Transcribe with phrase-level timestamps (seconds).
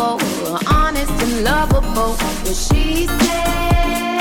[0.00, 2.14] wonderful, honest and lovable.
[2.14, 4.20] What she said,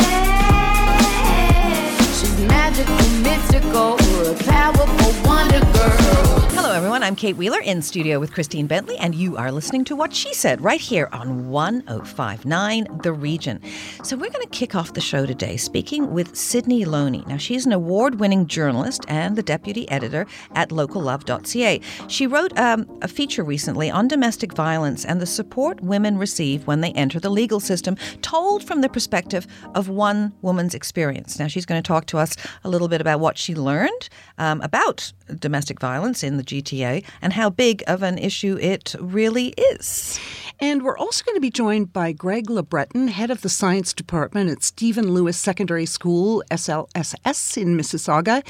[2.18, 3.96] she's magical, mystical,
[4.28, 6.39] a powerful wonder girl.
[6.80, 7.04] Everyone.
[7.04, 10.34] I'm Kate Wheeler in studio with Christine Bentley, and you are listening to What She
[10.34, 13.60] Said right here on 1059 The Region.
[14.02, 17.26] So, we're going to kick off the show today speaking with Sydney Loney.
[17.28, 20.26] Now, she's an award winning journalist and the deputy editor
[20.56, 21.82] at locallove.ca.
[22.08, 26.80] She wrote um, a feature recently on domestic violence and the support women receive when
[26.80, 31.40] they enter the legal system, told from the perspective of one woman's experience.
[31.40, 34.62] Now, she's going to talk to us a little bit about what she learned um,
[34.62, 36.44] about domestic violence in the
[37.22, 40.20] And how big of an issue it really is.
[40.62, 44.50] And we're also going to be joined by Greg LeBreton, head of the science department
[44.50, 48.46] at Stephen Lewis Secondary School, SLSS in Mississauga.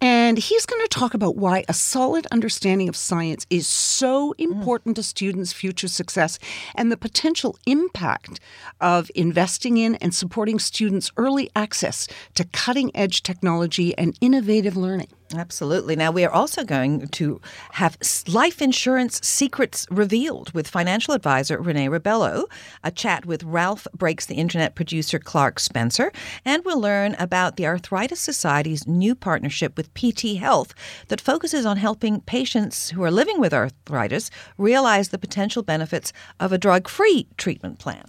[0.00, 4.94] And he's going to talk about why a solid understanding of science is so important
[4.94, 4.96] mm.
[4.96, 6.40] to students' future success
[6.74, 8.40] and the potential impact
[8.80, 15.08] of investing in and supporting students' early access to cutting edge technology and innovative learning.
[15.36, 15.96] Absolutely.
[15.96, 17.40] Now, we are also going to
[17.72, 22.44] have life insurance secrets revealed with financial advisor Renée Rebelo,
[22.82, 26.12] a chat with Ralph Breaks the Internet producer Clark Spencer,
[26.44, 30.74] and we'll learn about the Arthritis Society's new partnership with PT Health
[31.08, 36.52] that focuses on helping patients who are living with arthritis realize the potential benefits of
[36.52, 38.04] a drug free treatment plan.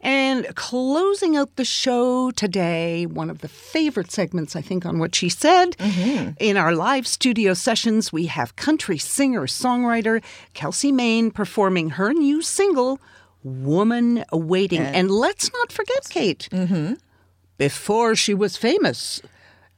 [0.00, 5.14] And closing out the show today, one of the favorite segments, I think, on what
[5.14, 5.76] she said.
[5.78, 6.30] Mm-hmm.
[6.40, 10.22] In our live studio sessions, we have country singer songwriter
[10.54, 13.00] Kelsey Main performing her new single,
[13.42, 14.78] Woman Waiting.
[14.78, 16.94] And, and let's not forget, Kate, mm-hmm.
[17.58, 19.20] before she was famous,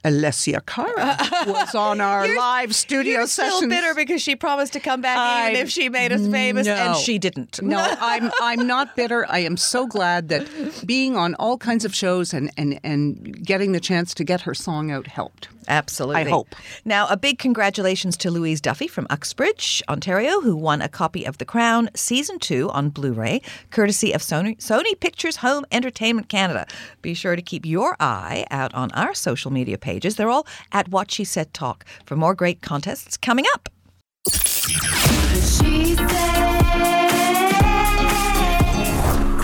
[0.03, 3.55] Alessia Cara was on our live studio you're sessions.
[3.57, 6.67] Still bitter because she promised to come back I'm, even if she made us famous,
[6.67, 7.63] no, and she didn't.
[7.63, 9.25] No, I'm I'm not bitter.
[9.27, 10.47] I am so glad that
[10.85, 14.53] being on all kinds of shows and and and getting the chance to get her
[14.53, 15.49] song out helped.
[15.67, 16.21] Absolutely.
[16.21, 16.55] I hope.
[16.83, 21.37] Now, a big congratulations to Louise Duffy from Uxbridge, Ontario, who won a copy of
[21.37, 26.65] The Crown Season 2 on Blu ray, courtesy of Sony, Sony Pictures Home Entertainment Canada.
[27.01, 30.15] Be sure to keep your eye out on our social media pages.
[30.15, 33.69] They're all at What She Said Talk for more great contests coming up.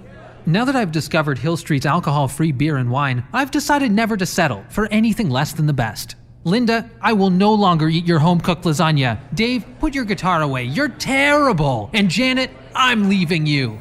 [0.47, 4.25] Now that I've discovered Hill Street's alcohol free beer and wine, I've decided never to
[4.25, 6.17] settle for anything less than the best.
[6.45, 9.19] Linda, I will no longer eat your home cooked lasagna.
[9.35, 10.65] Dave, put your guitar away.
[10.65, 11.91] You're terrible.
[11.95, 13.79] And Janet, I'm leaving you.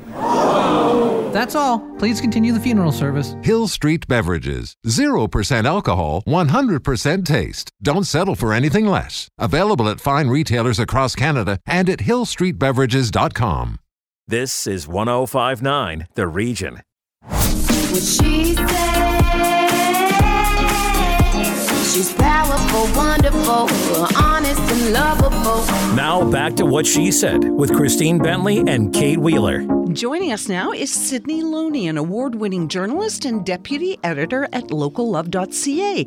[1.34, 1.80] That's all.
[1.98, 3.36] Please continue the funeral service.
[3.44, 4.76] Hill Street Beverages.
[4.86, 7.72] 0% alcohol, 100% taste.
[7.82, 9.28] Don't settle for anything less.
[9.38, 13.80] Available at fine retailers across Canada and at hillstreetbeverages.com.
[14.28, 16.82] This is 1059 The Region.
[21.94, 23.70] She's powerful, wonderful,
[24.18, 25.64] honest and lovable.
[25.96, 29.64] Now back to what she said with Christine Bentley and Kate Wheeler.
[29.92, 36.04] Joining us now is Sydney Loney, an award winning journalist and deputy editor at locallove.ca,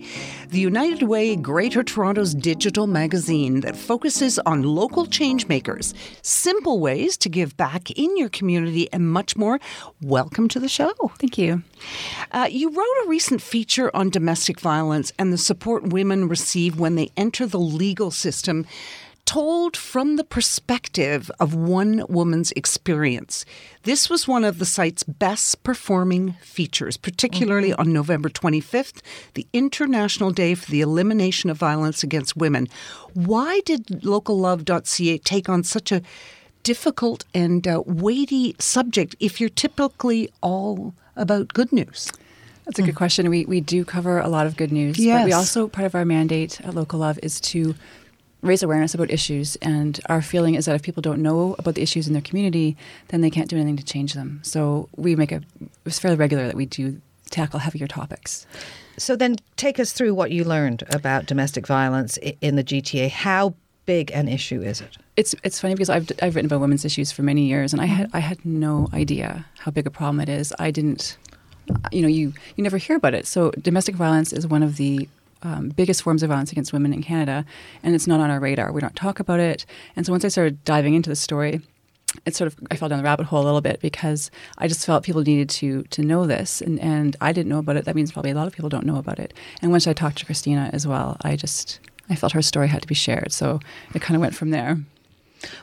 [0.48, 5.92] the United Way Greater Toronto's digital magazine that focuses on local changemakers,
[6.22, 9.60] simple ways to give back in your community, and much more.
[10.00, 10.92] Welcome to the show.
[11.18, 11.62] Thank you.
[12.32, 16.94] Uh, you wrote a recent feature on domestic violence and the support women receive when
[16.94, 18.64] they enter the legal system
[19.26, 23.44] told from the perspective of one woman's experience.
[23.82, 27.80] This was one of the site's best performing features, particularly mm-hmm.
[27.80, 29.02] on November 25th,
[29.34, 32.68] the International Day for the Elimination of Violence Against Women.
[33.12, 36.02] Why did locallove.ca take on such a
[36.62, 42.12] difficult and uh, weighty subject if you're typically all about good news?
[42.64, 42.98] That's a good mm.
[42.98, 43.30] question.
[43.30, 45.20] We, we do cover a lot of good news, yes.
[45.20, 47.76] but we also, part of our mandate at Local Love is to
[48.42, 49.56] raise awareness about issues.
[49.56, 52.76] And our feeling is that if people don't know about the issues in their community,
[53.08, 54.40] then they can't do anything to change them.
[54.42, 55.42] So we make a,
[55.84, 57.00] it's fairly regular that we do
[57.30, 58.46] tackle heavier topics.
[58.98, 63.10] So then take us through what you learned about domestic violence in the GTA.
[63.10, 63.54] How
[63.84, 64.96] big an issue is it?
[65.16, 67.86] It's it's funny because I've I've written about women's issues for many years, and I
[67.86, 70.52] had I had no idea how big a problem it is.
[70.58, 71.16] I didn't,
[71.92, 73.26] you know, you you never hear about it.
[73.26, 75.08] So domestic violence is one of the
[75.46, 77.44] um, biggest forms of violence against women in Canada,
[77.82, 78.72] and it's not on our radar.
[78.72, 79.64] We don't talk about it.
[79.94, 81.60] And so once I started diving into the story,
[82.24, 84.84] it sort of I fell down the rabbit hole a little bit because I just
[84.84, 87.84] felt people needed to to know this, and and I didn't know about it.
[87.84, 89.34] That means probably a lot of people don't know about it.
[89.62, 91.78] And once I talked to Christina as well, I just
[92.10, 93.32] I felt her story had to be shared.
[93.32, 93.60] So
[93.94, 94.78] it kind of went from there.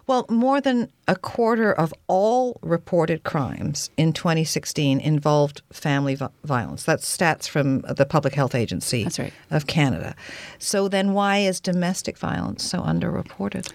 [0.07, 6.83] Well, more than a quarter of all reported crimes in 2016 involved family violence.
[6.83, 9.33] That's stats from the Public Health Agency That's right.
[9.51, 10.15] of Canada.
[10.59, 13.71] So then why is domestic violence so underreported?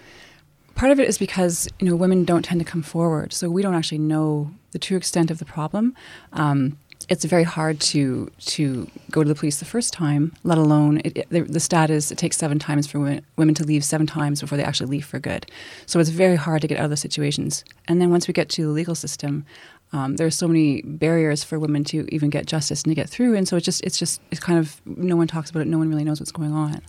[0.75, 3.63] Part of it is because you know women don't tend to come forward, so we
[3.63, 5.95] don't actually know the true extent of the problem.
[6.33, 6.79] Um,
[7.09, 11.17] it's very hard to to go to the police the first time, let alone it,
[11.17, 14.07] it, the, the stat is it takes seven times for women, women to leave seven
[14.07, 15.51] times before they actually leave for good.
[15.87, 17.65] So it's very hard to get out of those situations.
[17.87, 19.47] And then once we get to the legal system,
[19.93, 23.09] um, there are so many barriers for women to even get justice and to get
[23.09, 23.35] through.
[23.35, 25.67] And so it's just it's just it's kind of no one talks about it.
[25.67, 26.83] No one really knows what's going on.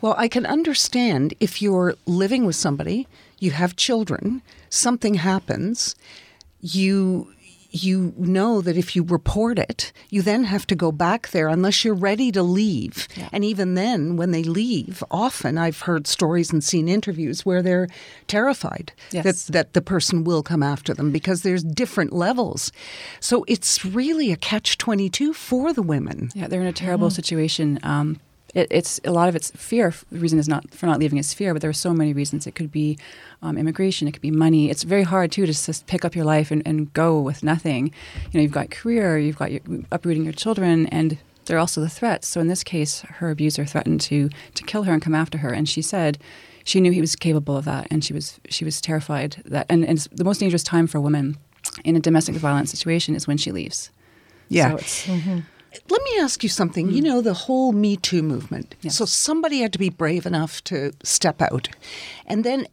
[0.00, 3.06] Well, I can understand if you're living with somebody,
[3.38, 5.94] you have children, something happens,
[6.60, 7.32] you
[7.74, 11.84] you know that if you report it, you then have to go back there unless
[11.84, 13.08] you're ready to leave.
[13.32, 17.88] And even then, when they leave, often I've heard stories and seen interviews where they're
[18.28, 19.24] terrified Yes.
[19.24, 22.72] that, that the person will come after them because there's different levels.
[23.20, 26.30] So it's really a catch 22 for the women.
[26.34, 27.78] Yeah, they're in a terrible situation.
[27.82, 28.20] Um,
[28.54, 29.94] it, it's a lot of it's fear.
[30.10, 32.46] The reason is not for not leaving is fear, but there are so many reasons.
[32.46, 32.98] It could be
[33.42, 34.08] um, immigration.
[34.08, 34.70] It could be money.
[34.70, 37.92] It's very hard too to just pick up your life and, and go with nothing.
[38.30, 39.60] You know, you've got career, you've got your,
[39.90, 42.28] uprooting your children, and there are also the threats.
[42.28, 45.52] So in this case, her abuser threatened to to kill her and come after her,
[45.52, 46.18] and she said
[46.64, 49.66] she knew he was capable of that, and she was she was terrified that.
[49.68, 51.36] And, and it's the most dangerous time for a woman
[51.84, 53.90] in a domestic violence situation is when she leaves.
[54.48, 54.70] Yeah.
[54.70, 55.08] So it's,
[55.88, 56.90] Let me ask you something.
[56.90, 57.08] You hmm.
[57.08, 58.74] know, the whole Me Too movement.
[58.82, 58.96] Yes.
[58.96, 61.68] So somebody had to be brave enough to step out.
[62.26, 62.66] And then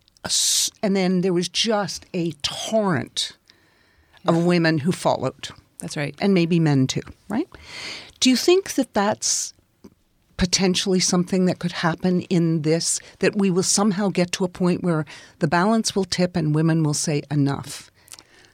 [0.84, 3.38] and then there was just a torrent
[4.28, 5.50] of women who followed.
[5.80, 6.14] that's right.
[6.20, 7.48] And maybe men too, right?
[8.20, 9.54] Do you think that that's
[10.40, 14.82] potentially something that could happen in this that we will somehow get to a point
[14.82, 15.06] where
[15.40, 17.92] the balance will tip and women will say enough.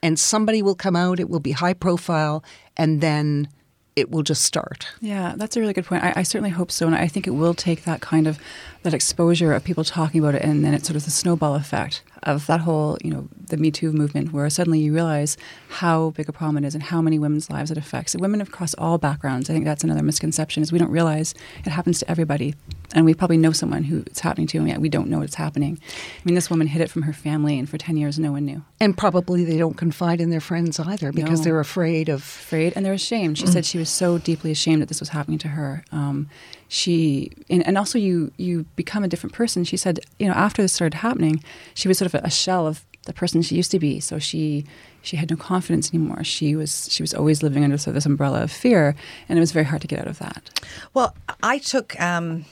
[0.02, 2.44] And somebody will come out, it will be high profile
[2.76, 3.48] and then
[3.96, 4.88] it will just start.
[5.00, 6.04] Yeah, that's a really good point.
[6.04, 8.38] I, I certainly hope so, and I think it will take that kind of
[8.82, 12.02] that exposure of people talking about it, and then it's sort of the snowball effect
[12.22, 15.36] of that whole, you know, the Me Too movement, where suddenly you realize
[15.68, 18.14] how big a problem it is and how many women's lives it affects.
[18.14, 19.48] Women across all backgrounds.
[19.48, 21.34] I think that's another misconception is we don't realize
[21.64, 22.54] it happens to everybody,
[22.96, 25.36] and we probably know someone who it's happening to, and yet we don't know it's
[25.36, 25.78] happening.
[25.80, 28.44] I mean, this woman hid it from her family, and for ten years, no one
[28.46, 28.62] knew.
[28.80, 31.44] And probably they don't confide in their friends either because No.
[31.44, 32.20] they're afraid of.
[32.22, 33.38] afraid and they're ashamed.
[33.38, 35.84] She said she was so deeply ashamed that this was happening to her.
[35.92, 36.28] Um,
[36.68, 39.62] she and, and also you you become a different person.
[39.64, 41.42] She said you know after this started happening,
[41.74, 44.00] she was sort of a, a shell of the person she used to be.
[44.00, 44.64] So she
[45.02, 46.24] she had no confidence anymore.
[46.24, 48.96] She was she was always living under sort of this umbrella of fear,
[49.28, 50.50] and it was very hard to get out of that.
[50.94, 52.44] Well, I took um,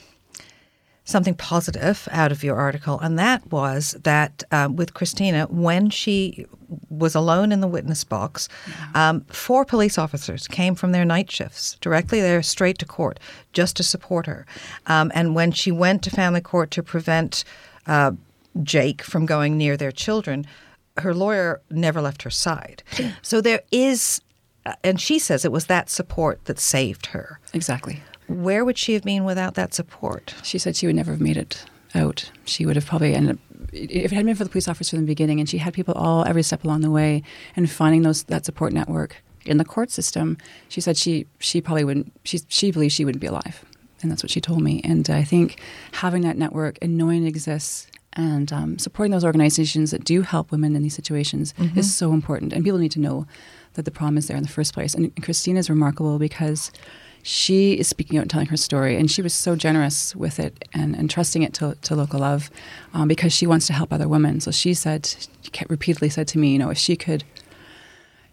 [1.05, 6.45] something positive out of your article, and that was that um, with Christina, when she
[6.89, 8.49] was alone in the witness box,
[8.95, 13.19] um, four police officers came from their night shifts directly there, straight to court,
[13.53, 14.45] just to support her.
[14.87, 17.43] Um, and when she went to family court to prevent
[17.85, 18.11] uh,
[18.63, 20.45] Jake from going near their children,
[20.97, 22.81] her lawyer never left her side.
[23.21, 24.21] So there is,
[24.65, 27.39] uh, and she says it was that support that saved her.
[27.53, 28.01] Exactly.
[28.27, 30.35] Where would she have been without that support?
[30.43, 32.31] She said she would never have made it out.
[32.45, 33.39] She would have probably ended up
[33.71, 35.93] if it hadn't been for the police officer from the beginning, and she had people
[35.95, 37.23] all every step along the way,
[37.55, 40.37] and finding those that support network in the court system.
[40.69, 42.11] She said she she probably wouldn't.
[42.23, 43.65] She she believes she wouldn't be alive,
[44.01, 44.81] and that's what she told me.
[44.83, 45.59] And I think
[45.93, 47.87] having that network and knowing it exists.
[48.17, 52.53] And um, supporting those organizations that do help women in these situations is so important.
[52.53, 53.27] And people need to know
[53.73, 54.93] that the problem is there in the first place.
[54.93, 56.71] And Christina is remarkable because
[57.27, 60.63] she is speaking out and telling her story, and she was so generous with it
[60.75, 62.51] and, and trusting it to, to local love
[62.93, 64.39] um, because she wants to help other women.
[64.39, 65.07] So she said,
[65.41, 67.23] she repeatedly said to me, you know, if she could,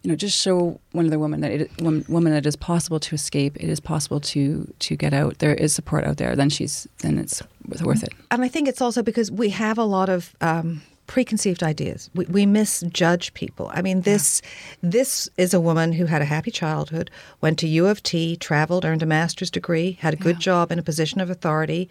[0.02, 3.00] you know, just show one other woman that it woman, woman that it is possible
[3.00, 5.38] to escape, it is possible to to get out.
[5.38, 6.36] There is support out there.
[6.36, 7.42] Then she's then it's
[7.82, 8.12] worth it.
[8.30, 12.10] And I think it's also because we have a lot of um, preconceived ideas.
[12.14, 13.70] We, we misjudge people.
[13.74, 14.40] I mean, this
[14.82, 18.84] this is a woman who had a happy childhood, went to U of T, traveled,
[18.84, 21.88] earned a master's degree, had a good job in a position of authority.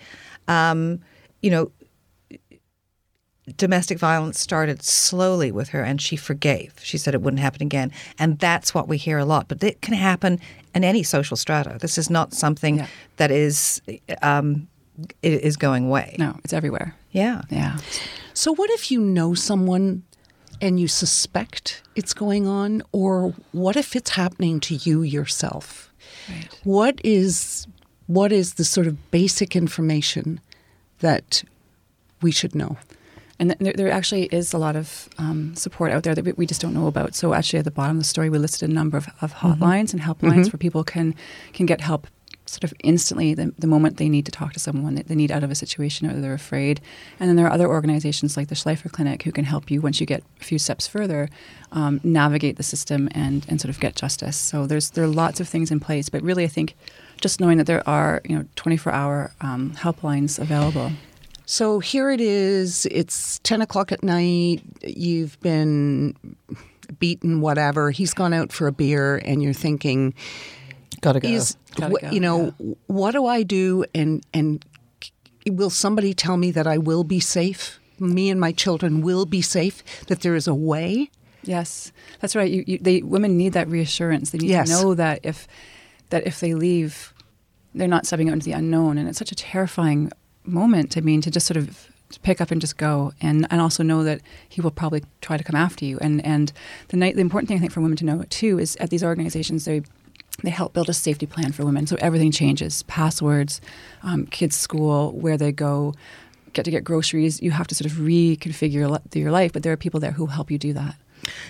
[0.48, 1.02] Um,
[1.42, 1.72] you know,
[3.58, 6.74] domestic violence started slowly with her and she forgave.
[6.82, 7.92] She said it wouldn't happen again.
[8.18, 9.48] And that's what we hear a lot.
[9.48, 10.40] But it can happen
[10.74, 11.78] in any social strata.
[11.80, 12.88] This is not something Yeah.
[13.18, 13.82] that is
[14.22, 14.68] um,
[15.22, 16.16] is going away.
[16.20, 16.96] No, it's everywhere.
[17.12, 17.42] Yeah.
[17.50, 17.78] Yeah.
[18.34, 20.04] So, what if you know someone
[20.62, 25.92] and you suspect it's going on, or what if it's happening to you yourself?
[26.30, 26.48] Right.
[26.64, 27.68] What is
[28.08, 30.40] what is the sort of basic information
[31.00, 31.44] that
[32.22, 32.78] we should know?
[33.40, 36.62] And there, there actually is a lot of um, support out there that we, just
[36.62, 37.16] don't know about.
[37.16, 39.94] So actually, at the bottom of the story, we listed a number of, of hotlines
[39.94, 41.16] and helplines where people can
[41.52, 42.08] can get help
[42.52, 45.32] sort of instantly the, the moment they need to talk to someone that they need
[45.32, 46.82] out of a situation or they're afraid.
[47.20, 50.00] And then there are other organizations like the Schlifer Clinic who can help you once
[50.00, 51.30] you get a few steps further
[51.72, 54.38] um, navigate the system and, and sort of get justice.
[54.38, 56.76] So there's there are lots of things in place, but really I think
[57.20, 60.92] just knowing that there are you know 24 hour um, helplines available.
[61.46, 62.88] So here it is.
[62.92, 64.62] It's 10 o'clock at night.
[64.84, 66.16] You've been
[67.00, 67.92] beaten, whatever.
[67.92, 70.14] He's gone out for a beer, and you're thinking,
[71.02, 71.28] Gotta go.
[71.28, 72.54] is Gotta wh- go, you know
[72.88, 74.64] what do I do and and
[75.50, 79.42] will somebody tell me that I will be safe me and my children will be
[79.42, 81.10] safe that there is a way
[81.44, 82.52] Yes, that's right.
[82.52, 84.30] You, you, they women need that reassurance.
[84.30, 84.70] They need Yes.
[84.70, 85.48] to know that if
[86.12, 87.16] that if they leave,
[87.74, 90.12] they're not stepping out into the unknown, and it's such a terrifying
[90.46, 90.98] moment.
[90.98, 91.88] I mean, to just sort of
[92.22, 95.44] pick up and just go, and and also know that he will probably try to
[95.44, 95.98] come after you.
[96.00, 96.54] And and
[96.90, 99.04] the night, the important thing I think for women to know too is at these
[99.04, 99.82] organizations they.
[100.44, 102.84] They help build a safety plan for women, so everything changes.
[102.84, 103.62] Passwords,
[104.04, 105.94] um, kids' school, where they go,
[106.54, 107.42] get to get groceries.
[107.42, 110.50] You have to sort of reconfigure your life, but there are people there who help
[110.50, 110.96] you do that.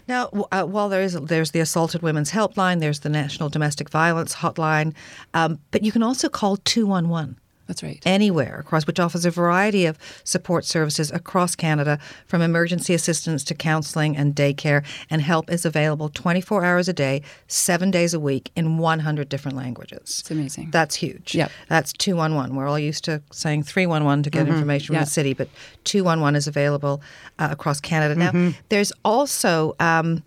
[0.07, 4.35] Now, uh, while there is there's the assaulted women's helpline, there's the National Domestic Violence
[4.35, 4.93] Hotline,
[5.33, 7.37] um, but you can also call two one one
[7.71, 8.01] That's right.
[8.05, 11.97] anywhere across, which offers a variety of support services across Canada,
[12.27, 14.83] from emergency assistance to counselling and daycare.
[15.09, 19.55] And help is available 24 hours a day, seven days a week, in 100 different
[19.55, 20.19] languages.
[20.19, 20.71] It's amazing.
[20.71, 21.33] That's huge.
[21.33, 21.49] Yep.
[21.69, 22.55] That's 211.
[22.55, 25.03] We're all used to saying 311 to get information from Yeah.
[25.05, 25.47] the city, but
[25.85, 27.01] 211 is available
[27.39, 28.15] uh, across Canada.
[28.15, 29.75] Now, there's also.
[29.79, 30.23] Um,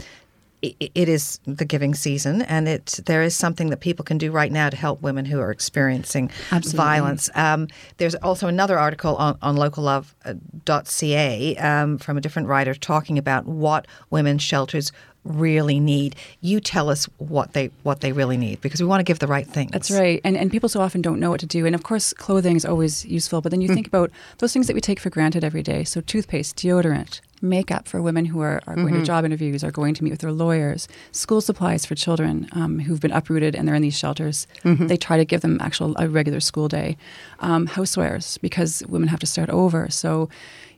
[0.81, 4.53] it is the giving season, and it there is something that people can do right
[4.53, 6.77] now to help women who are experiencing Absolutely.
[6.77, 7.31] violence.
[7.35, 13.47] Um, there's also another article on, on locallove.ca um, from a different writer talking about
[13.47, 14.93] what women's shelters
[15.25, 16.17] really need.
[16.41, 19.27] You tell us what they what they really need because we want to give the
[19.27, 19.73] right things.
[19.73, 20.21] That's right.
[20.25, 21.67] And, and people so often don't know what to do.
[21.67, 23.41] And of course, clothing is always useful.
[23.41, 25.85] But then you think about those things that we take for granted every day.
[25.85, 29.95] So, toothpaste, deodorant, makeup for women who are, are going to job interviews, are going
[29.95, 33.75] to meet with their lawyers, school supplies for children um, who've been uprooted and they're
[33.75, 34.47] in these shelters.
[34.89, 36.97] They try to give them actual a regular school day.
[37.41, 39.91] Um, housewares, because women have to start over.
[39.91, 40.29] So,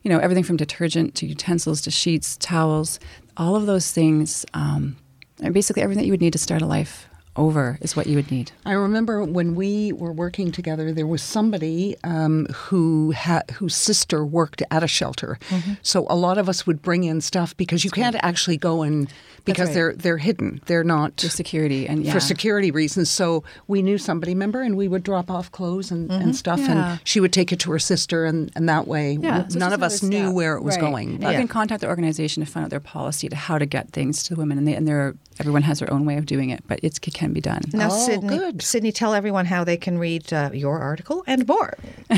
[0.03, 2.99] you know, everything from detergent to utensils to sheets, towels,
[3.37, 4.45] all of those things.
[4.53, 4.97] Um,
[5.51, 8.51] basically, everything you would need to start a life over is what you would need.
[8.65, 14.25] I remember when we were working together, there was somebody um, who ha- whose sister
[14.25, 15.37] worked at a shelter.
[15.49, 15.73] Mm-hmm.
[15.83, 19.11] So a lot of us would bring in stuff because you can't actually go and
[19.45, 19.73] because right.
[19.75, 20.61] they're they're hidden.
[20.65, 22.11] They're not For security and yeah.
[22.13, 23.09] for security reasons.
[23.09, 26.73] So we knew somebody, member, and we would drop off clothes and, and stuff, Mm-hmm.
[26.73, 26.91] Yeah.
[26.93, 29.59] and she would take it to her sister, and, and that way Yeah, w- so
[29.59, 30.35] none of us another knew step.
[30.35, 30.81] where it was Right.
[30.81, 31.11] going.
[31.13, 34.23] You can contact the organization to find out their policy to how to get things
[34.23, 36.63] to the women, and, they, and there everyone has their own way of doing it,
[36.67, 37.61] but it's, it can be done.
[37.73, 38.61] Now, Oh, Sydney, good.
[38.61, 41.73] Sydney, tell everyone how they can read uh, your article and more.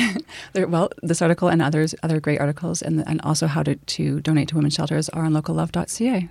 [0.54, 4.20] There, well, this article and others, other great articles, and, and also how to, to
[4.22, 6.30] donate to women's shelters are on locallove.ca.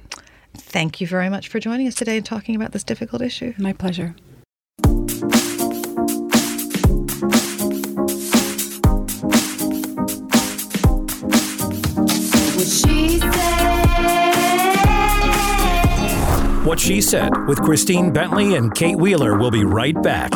[0.54, 3.54] Thank you very much for joining us today and talking about this difficult issue.
[3.58, 4.14] My pleasure.
[11.30, 13.57] What she said.
[16.68, 20.30] What She Said with Christine Bentley and Kate Wheeler will be right back.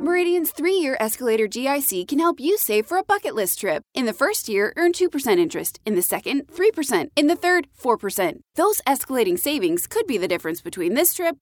[0.00, 3.84] Meridian's three year escalator GIC can help you save for a bucket list trip.
[3.92, 5.78] In the first year, earn 2% interest.
[5.84, 7.10] In the second, 3%.
[7.16, 8.40] In the third, 4%.
[8.54, 11.36] Those escalating savings could be the difference between this trip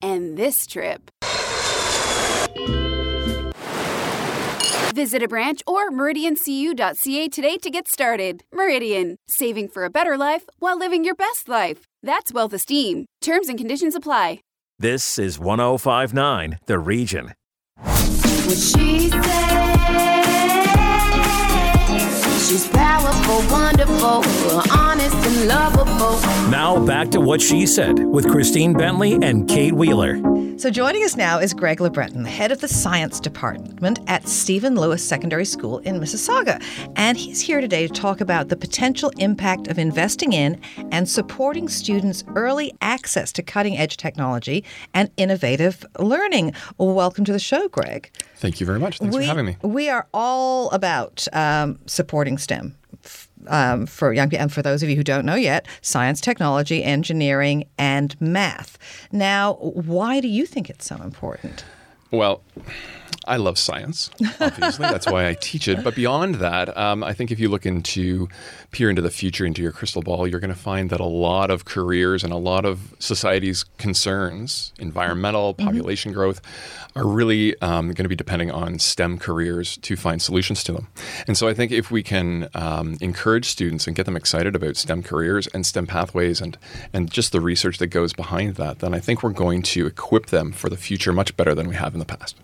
[0.00, 1.10] and this trip.
[4.96, 8.44] Visit a branch or meridiancu.ca today to get started.
[8.50, 11.84] Meridian, saving for a better life while living your best life.
[12.02, 13.04] That's wealth esteem.
[13.20, 14.40] Terms and conditions apply.
[14.78, 17.34] This is 1059 The Region.
[17.76, 19.66] What she said.
[22.48, 24.24] She's powerful, wonderful,
[24.72, 26.20] honest and lovable.
[26.50, 30.22] Now back to What She Said with Christine Bentley and Kate Wheeler.
[30.58, 34.74] So joining us now is Greg LeBreton, the head of the science department at Stephen
[34.74, 36.64] Lewis Secondary School in Mississauga.
[36.96, 40.58] And he's here today to talk about the potential impact of investing in
[40.90, 46.54] and supporting students' early access to cutting edge technology and innovative learning.
[46.78, 48.10] Welcome to the show, Greg.
[48.36, 48.96] Thank you very much.
[48.96, 49.58] Thanks we, for having me.
[49.60, 52.74] We are all about um, supporting STEM.
[53.48, 56.82] Um, for young people, and for those of you who don't know yet, science, technology,
[56.82, 58.78] engineering, and math.
[59.12, 61.64] Now, why do you think it's so important?
[62.10, 62.42] Well,
[63.26, 64.86] I love science, obviously.
[64.86, 65.82] That's why I teach it.
[65.82, 68.28] But beyond that, um, I think if you look into,
[68.70, 71.50] peer into the future, into your crystal ball, you're going to find that a lot
[71.50, 76.20] of careers and a lot of society's concerns, environmental, population mm-hmm.
[76.20, 76.40] growth,
[76.94, 80.88] are really um, going to be depending on STEM careers to find solutions to them.
[81.26, 84.76] And so I think if we can um, encourage students and get them excited about
[84.76, 86.56] STEM careers and STEM pathways and,
[86.92, 90.26] and just the research that goes behind that, then I think we're going to equip
[90.26, 92.36] them for the future much better than we have in the past.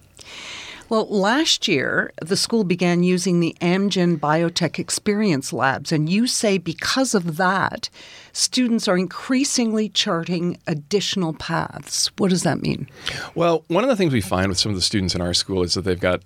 [0.93, 6.59] Well, last year, the school began using the Amgen Biotech Experience Labs, and you say
[6.59, 7.89] because of that,
[8.35, 12.11] students are increasingly charting additional paths.
[12.19, 12.91] What does that mean?
[13.35, 15.63] Well, one of the things we find with some of the students in our school
[15.63, 16.21] is that they've got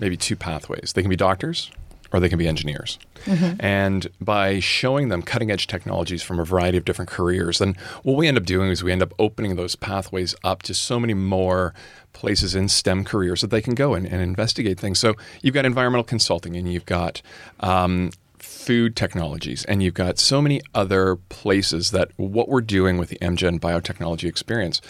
[0.00, 0.94] maybe two pathways.
[0.94, 1.70] They can be doctors
[2.12, 2.98] or they can be engineers.
[3.24, 3.60] Mm-hmm.
[3.60, 8.16] And by showing them cutting edge technologies from a variety of different careers, then what
[8.16, 11.14] we end up doing is we end up opening those pathways up to so many
[11.14, 11.74] more
[12.12, 14.98] places in STEM careers that they can go and, and investigate things.
[14.98, 17.20] So you've got environmental consulting and you've got
[17.60, 23.08] um, food technologies, and you've got so many other places that what we're doing with
[23.08, 24.80] the Amgen biotechnology experience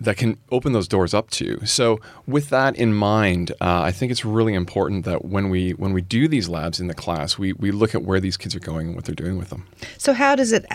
[0.00, 1.64] that can open those doors up to.
[1.66, 5.92] So, with that in mind, uh, I think it's really important that when we when
[5.92, 8.60] we do these labs in the class, we we look at where these kids are
[8.60, 9.66] going and what they're doing with them.
[9.98, 10.66] So, how does it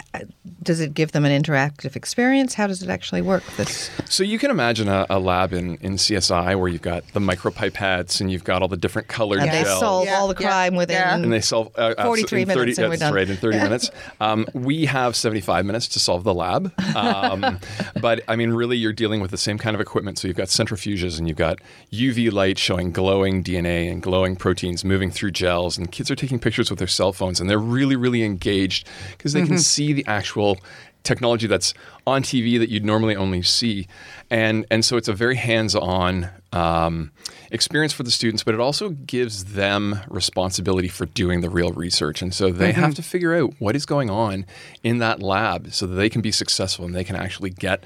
[0.61, 2.53] does it give them an interactive experience?
[2.53, 3.43] How does it actually work?
[3.57, 3.89] This.
[4.09, 8.19] So you can imagine a, a lab in, in CSI where you've got the micropipettes
[8.19, 9.63] and you've got all the different colored and gels.
[9.63, 10.15] they solve yeah.
[10.15, 10.77] all the crime yeah.
[10.77, 11.15] within yeah.
[11.15, 13.13] and they solve uh, 43 30, minutes and we're done.
[13.13, 13.91] right in 30 minutes.
[14.19, 17.59] Um, we have 75 minutes to solve the lab, um,
[18.01, 20.17] but I mean, really, you're dealing with the same kind of equipment.
[20.17, 21.59] So you've got centrifuges and you've got
[21.91, 26.39] UV light showing glowing DNA and glowing proteins moving through gels, and kids are taking
[26.39, 29.49] pictures with their cell phones, and they're really, really engaged because they mm-hmm.
[29.49, 30.57] can see the actual
[31.05, 31.73] technology that's
[32.05, 33.87] on TV that you'd normally only see,
[34.29, 37.11] and and so it's a very hands-on um,
[37.51, 42.21] experience for the students, but it also gives them responsibility for doing the real research,
[42.21, 42.81] and so they mm-hmm.
[42.81, 44.45] have to figure out what is going on
[44.83, 47.83] in that lab so that they can be successful and they can actually get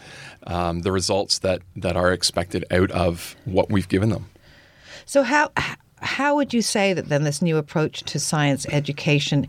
[0.48, 4.26] um, the results that that are expected out of what we've given them.
[5.06, 5.52] So how
[6.02, 9.48] how would you say that then this new approach to science education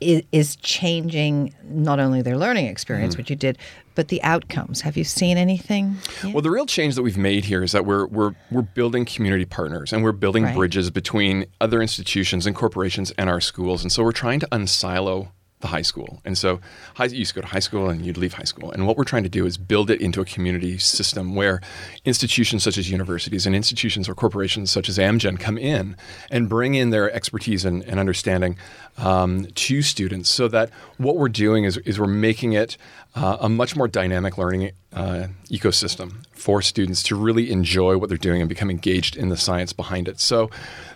[0.00, 3.20] is, changing not only their learning experience, mm-hmm.
[3.20, 3.58] which you did,
[3.94, 4.80] but the outcomes.
[4.80, 5.96] Have you seen anything?
[6.22, 6.34] Yet?
[6.34, 9.44] Well, the real change that we've made here is that we're we're we're building community
[9.44, 10.56] partners and we're building right.
[10.56, 15.28] bridges between other institutions and corporations and our schools, and so we're trying to unsilo
[15.60, 16.20] the high school.
[16.24, 16.60] And so
[16.94, 18.70] high, you used to go to high school and you'd leave high school.
[18.70, 21.60] And what we're trying to do is build it into a community system where
[22.04, 25.96] institutions such as universities and institutions or corporations such as Amgen come in
[26.30, 28.56] and bring in their expertise and, and understanding
[28.96, 32.76] um, to students so that what we're doing is, is we're making it
[33.14, 38.18] uh, a much more dynamic learning uh, ecosystem for students to really enjoy what they're
[38.18, 40.20] doing and become engaged in the science behind it.
[40.20, 40.50] So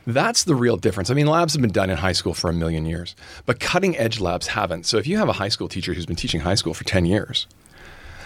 [0.07, 1.11] that's the real difference.
[1.11, 3.14] I mean, labs have been done in high school for a million years,
[3.46, 4.87] but cutting edge labs haven't.
[4.87, 7.05] So if you have a high school teacher who's been teaching high school for 10
[7.07, 7.46] years,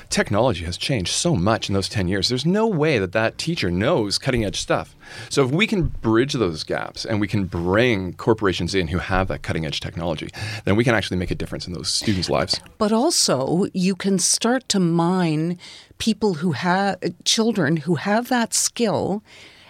[0.09, 2.29] technology has changed so much in those 10 years.
[2.29, 4.95] There's no way that that teacher knows cutting edge stuff.
[5.29, 9.29] So if we can bridge those gaps and we can bring corporations in who have
[9.29, 10.29] that cutting edge technology,
[10.65, 12.61] then we can actually make a difference in those students' lives.
[12.79, 15.59] But also, you can start to mine
[15.99, 19.23] people who have children who have that skill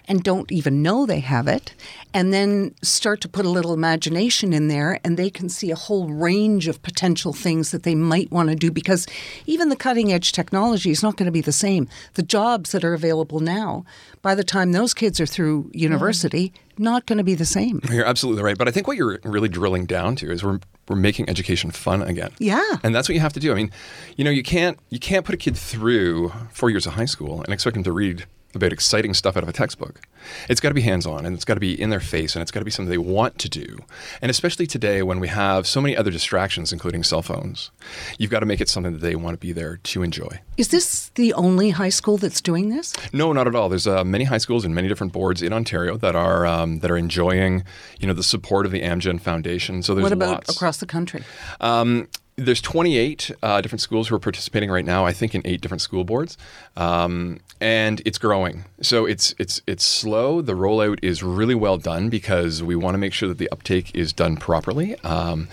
[0.08, 1.74] and don't even know they have it,
[2.14, 5.76] and then start to put a little imagination in there, and they can see a
[5.76, 9.06] whole range of potential things that they might want to do because
[9.46, 11.88] even the cutting edge technology is not going to be the same.
[12.14, 13.84] The jobs that are available now,
[14.22, 16.65] by the time those kids are through university, mm.
[16.78, 17.80] Not going to be the same.
[17.90, 18.56] You're absolutely right.
[18.56, 22.02] But I think what you're really drilling down to is we're we're making education fun
[22.02, 22.30] again.
[22.38, 22.76] Yeah.
[22.82, 23.52] And that's what you have to do.
[23.52, 23.70] I mean,
[24.16, 27.42] you know, you can't you can't put a kid through four years of high school
[27.42, 30.00] and expect him to read about exciting stuff out of a textbook.
[30.48, 32.42] It's got to be hands on and it's got to be in their face and
[32.42, 33.78] it's got to be something they want to do.
[34.20, 37.70] And especially today when we have so many other distractions, including cell phones,
[38.18, 40.40] you've got to make it something that they want to be there to enjoy.
[40.56, 42.92] Is this the only high school that's doing this?
[43.12, 43.68] No, not at all.
[43.68, 46.90] There's uh, many high schools and many different boards in Ontario that are um, that
[46.90, 47.64] are enjoying,
[48.00, 49.82] you know, the support of the Amgen Foundation.
[49.82, 50.56] So there's what about lots.
[50.56, 51.22] across the country?
[51.60, 55.06] Um, there's 28 uh, different schools who are participating right now.
[55.06, 56.36] I think in eight different school boards,
[56.76, 58.64] um, and it's growing.
[58.82, 60.42] So it's it's it's slow.
[60.42, 63.94] The rollout is really well done because we want to make sure that the uptake
[63.94, 64.96] is done properly.
[65.00, 65.48] Um,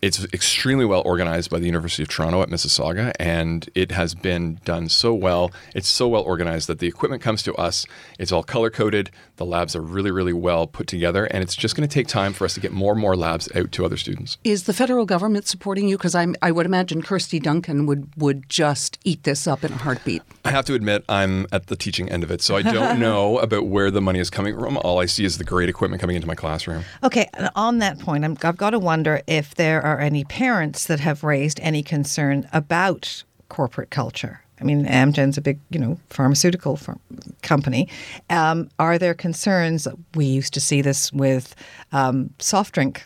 [0.00, 4.60] it's extremely well organized by the University of Toronto at Mississauga, and it has been
[4.64, 5.50] done so well.
[5.74, 7.84] It's so well organized that the equipment comes to us.
[8.16, 9.10] It's all color coded.
[9.38, 12.32] The labs are really, really well put together, and it's just going to take time
[12.32, 14.36] for us to get more and more labs out to other students.
[14.42, 15.96] Is the federal government supporting you?
[15.96, 20.22] Because I would imagine Kirsty Duncan would, would just eat this up in a heartbeat.
[20.44, 23.38] I have to admit, I'm at the teaching end of it, so I don't know
[23.38, 24.76] about where the money is coming from.
[24.78, 26.84] All I see is the great equipment coming into my classroom.
[27.04, 31.00] Okay, on that point, i I've got to wonder if there are any parents that
[31.00, 34.42] have raised any concern about corporate culture.
[34.60, 37.00] I mean, Amgen's a big, you know, pharmaceutical firm,
[37.42, 37.88] company.
[38.30, 39.86] Um, are there concerns?
[40.14, 41.54] We used to see this with
[41.92, 43.04] um, soft drink,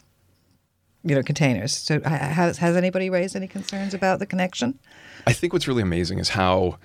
[1.05, 1.77] you know, containers.
[1.77, 4.79] So, has has anybody raised any concerns about the connection?
[5.27, 6.79] I think what's really amazing is how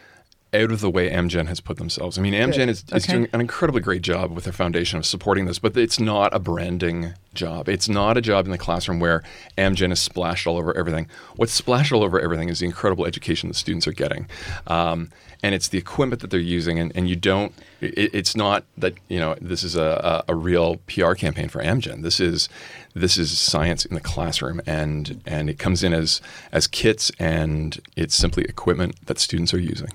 [0.53, 2.17] out of the way Amgen has put themselves.
[2.17, 3.13] I mean, Amgen is, is okay.
[3.13, 6.39] doing an incredibly great job with their foundation of supporting this, but it's not a
[6.39, 7.67] branding job.
[7.67, 9.23] It's not a job in the classroom where
[9.57, 11.07] Amgen is splashed all over everything.
[11.35, 14.27] What's splashed all over everything is the incredible education the students are getting.
[14.67, 15.11] Um,
[15.43, 16.79] and it's the equipment that they're using.
[16.79, 20.35] And, and you don't, it, it's not that, you know, this is a, a, a
[20.35, 22.03] real PR campaign for Amgen.
[22.03, 22.47] This is,
[22.93, 26.21] this is science in the classroom and, and it comes in as,
[26.53, 29.89] as kits and it's simply equipment that students are using.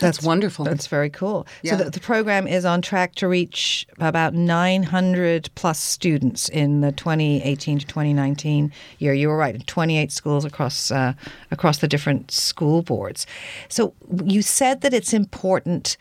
[0.00, 0.64] That's, that's wonderful.
[0.64, 1.46] That's very cool.
[1.62, 1.76] Yeah.
[1.76, 6.92] So the, the, program is on track to reach about 900 plus students in the
[6.92, 9.12] 2018 to 2019 year.
[9.12, 11.12] You were right, 28 schools across uh,
[11.50, 13.26] across the different school boards.
[13.68, 15.96] So you said that it's important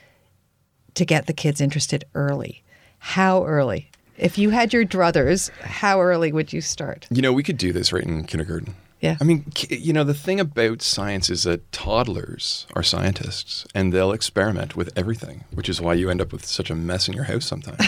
[0.95, 2.63] to get the kids interested early.
[2.99, 3.89] How early?
[4.17, 7.07] If you had your druthers, how early would you start?
[7.09, 8.75] You know, we could do this right in kindergarten.
[8.99, 9.17] Yeah.
[9.21, 14.12] I mean, you know, the thing about science is that toddlers are scientists and they'll
[14.12, 17.23] experiment with everything, which is why you end up with such a mess in your
[17.23, 17.79] house sometimes.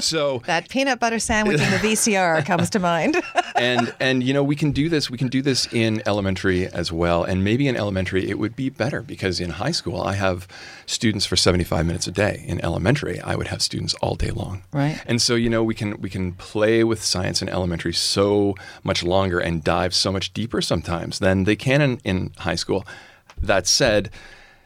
[0.04, 3.16] so that peanut butter sandwich in the VCR comes to mind.
[3.56, 5.10] and and you know, we can do this.
[5.10, 8.68] We can do this in elementary as well, and maybe in elementary it would be
[8.68, 10.46] better because in high school I have
[10.90, 12.44] students for 75 minutes a day.
[12.46, 14.62] In elementary, I would have students all day long.
[14.72, 15.00] Right.
[15.06, 19.02] And so, you know, we can we can play with science in elementary so much
[19.02, 22.84] longer and dive so much much deeper sometimes than they can in, in high school.
[23.40, 24.10] That said,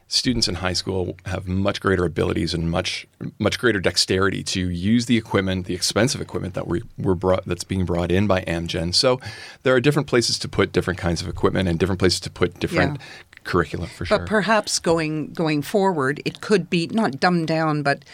[0.09, 3.07] students in high school have much greater abilities and much
[3.39, 7.63] much greater dexterity to use the equipment, the expensive equipment that we were brought that's
[7.63, 8.93] being brought in by Amgen.
[8.93, 9.21] So
[9.63, 12.59] there are different places to put different kinds of equipment and different places to put
[12.59, 13.39] different yeah.
[13.45, 14.19] curriculum for sure.
[14.19, 18.05] But perhaps going going forward, it could be not dumbed down, but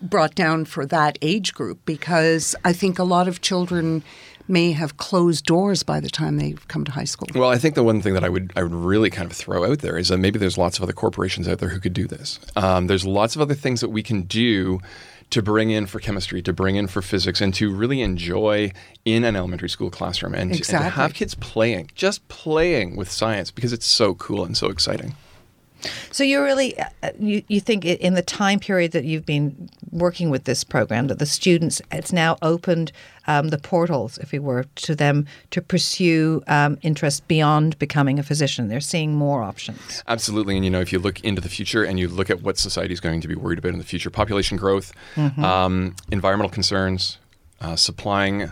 [0.00, 4.02] brought down for that age group because I think a lot of children
[4.48, 7.28] may have closed doors by the time they come to high school.
[7.34, 9.70] Well, I think the one thing that I would I would really kind of throw
[9.70, 12.06] out there is that maybe there's lots of other corporations out there who could do
[12.06, 12.40] this.
[12.56, 14.80] Um, there's lots of other things that we can do
[15.30, 18.72] to bring in for chemistry, to bring in for physics, and to really enjoy
[19.04, 20.76] in an elementary school classroom and, exactly.
[20.76, 24.68] and to have kids playing, just playing with science because it's so cool and so
[24.68, 25.14] exciting.
[26.10, 30.30] So you really uh, you, you think in the time period that you've been working
[30.30, 32.92] with this program that the students it's now opened
[33.26, 38.22] um, the portals, if you were, to them to pursue um, interests beyond becoming a
[38.22, 38.68] physician.
[38.68, 40.02] They're seeing more options.
[40.08, 42.58] Absolutely, and you know if you look into the future and you look at what
[42.58, 45.44] society is going to be worried about in the future, population growth, mm-hmm.
[45.44, 47.18] um, environmental concerns,
[47.60, 48.50] uh, supplying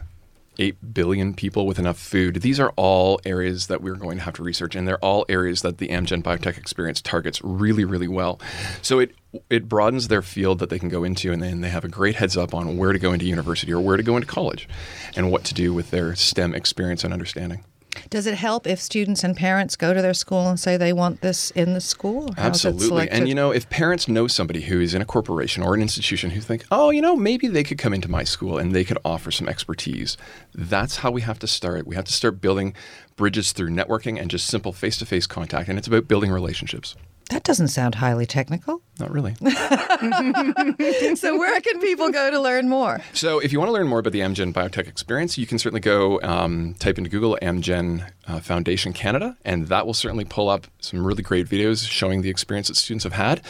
[0.59, 2.43] 8 billion people with enough food.
[2.43, 5.63] These are all areas that we're going to have to research, and they're all areas
[5.63, 8.41] that the Amgen Biotech Experience targets really, really well.
[8.83, 9.15] So it
[9.51, 12.17] it broadens their field that they can go into, and then they have a great
[12.17, 14.69] heads up on where to go into university or where to go into college,
[15.15, 17.65] and what to do with their STEM experience and understanding.
[18.11, 21.21] Does it help if students and parents go to their school and say they want
[21.21, 22.35] this in the school?
[22.37, 23.09] Absolutely.
[23.11, 26.31] And you know, if parents know somebody who is in a corporation or an institution
[26.31, 28.99] who think, oh, you know, maybe they could come into my school and they could
[29.05, 30.17] offer some expertise,
[30.55, 31.87] that's how we have to start.
[31.87, 32.75] We have to start building
[33.17, 35.69] bridges through networking and just simple face to face contact.
[35.69, 36.97] And it's about building relationships.
[37.31, 38.83] That doesn't sound highly technical.
[39.01, 39.35] Not really.
[41.17, 43.01] so, where can people go to learn more?
[43.15, 45.81] So, if you want to learn more about the Amgen Biotech experience, you can certainly
[45.81, 50.69] go um, type into Google Amgen uh, Foundation Canada, and that will certainly pull up
[50.81, 53.41] some really great videos showing the experience that students have had.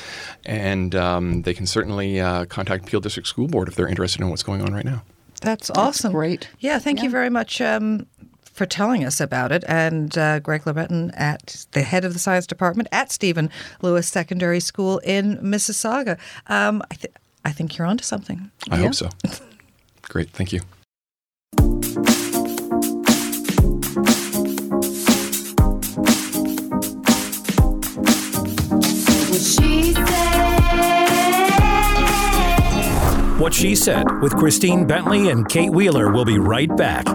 [0.46, 4.30] And um, they can certainly uh, contact Peel District School Board if they're interested in
[4.30, 5.02] what's going on right now.
[5.42, 6.08] That's awesome.
[6.08, 6.48] That's great.
[6.60, 7.04] Yeah, thank yeah.
[7.04, 8.06] you very much, um,
[8.56, 9.62] for telling us about it.
[9.68, 13.50] And uh, Greg LeBreton, at the head of the science department at Stephen
[13.82, 16.18] Lewis Secondary School in Mississauga.
[16.46, 17.14] Um, I, th-
[17.44, 18.50] I, think you're onto something.
[18.70, 18.82] I yeah?
[18.84, 19.08] hope so.
[20.02, 20.30] Great.
[20.30, 20.60] Thank you.
[33.38, 37.06] What She Said with Christine Bentley and Kate Wheeler will be right back.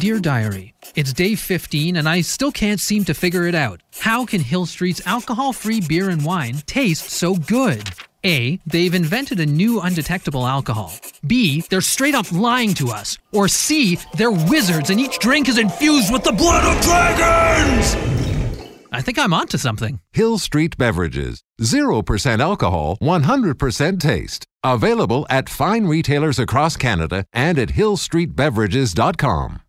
[0.00, 3.82] Dear Diary, it's day 15 and I still can't seem to figure it out.
[3.98, 7.86] How can Hill Street's alcohol free beer and wine taste so good?
[8.24, 8.58] A.
[8.64, 10.94] They've invented a new undetectable alcohol.
[11.26, 11.62] B.
[11.68, 13.18] They're straight up lying to us.
[13.32, 13.98] Or C.
[14.14, 17.94] They're wizards and each drink is infused with the blood of dragons!
[18.90, 20.00] I think I'm onto something.
[20.12, 21.42] Hill Street Beverages.
[21.60, 24.46] 0% alcohol, 100% taste.
[24.64, 29.60] Available at fine retailers across Canada and at hillstreetbeverages.com.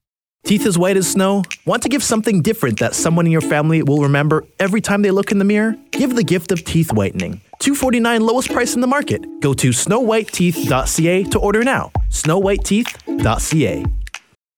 [0.44, 1.44] Teeth as white as snow?
[1.66, 5.12] Want to give something different that someone in your family will remember every time they
[5.12, 5.76] look in the mirror?
[5.92, 7.42] Give the gift of teeth whitening.
[7.60, 9.24] 249 lowest price in the market.
[9.40, 11.92] Go to snowwhiteteeth.ca to order now.
[12.10, 13.86] snowwhiteteeth.ca.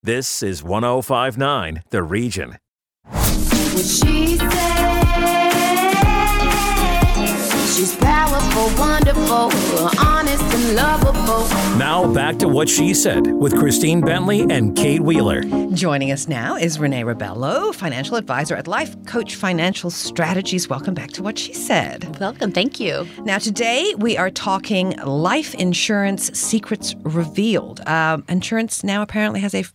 [0.01, 2.57] This is 1059 The Region.
[3.05, 4.49] What she said.
[7.75, 9.49] She's powerful, wonderful,
[10.23, 11.77] honest and lovable.
[11.77, 15.43] Now back to What She Said with Christine Bentley and Kate Wheeler.
[15.73, 20.69] Joining us now is Renée Rebelo, financial advisor at Life Coach Financial Strategies.
[20.69, 22.19] Welcome back to What She Said.
[22.21, 22.53] Welcome.
[22.53, 23.05] Thank you.
[23.25, 27.85] Now, today we are talking life insurance secrets revealed.
[27.87, 29.73] Um, insurance now apparently has a f-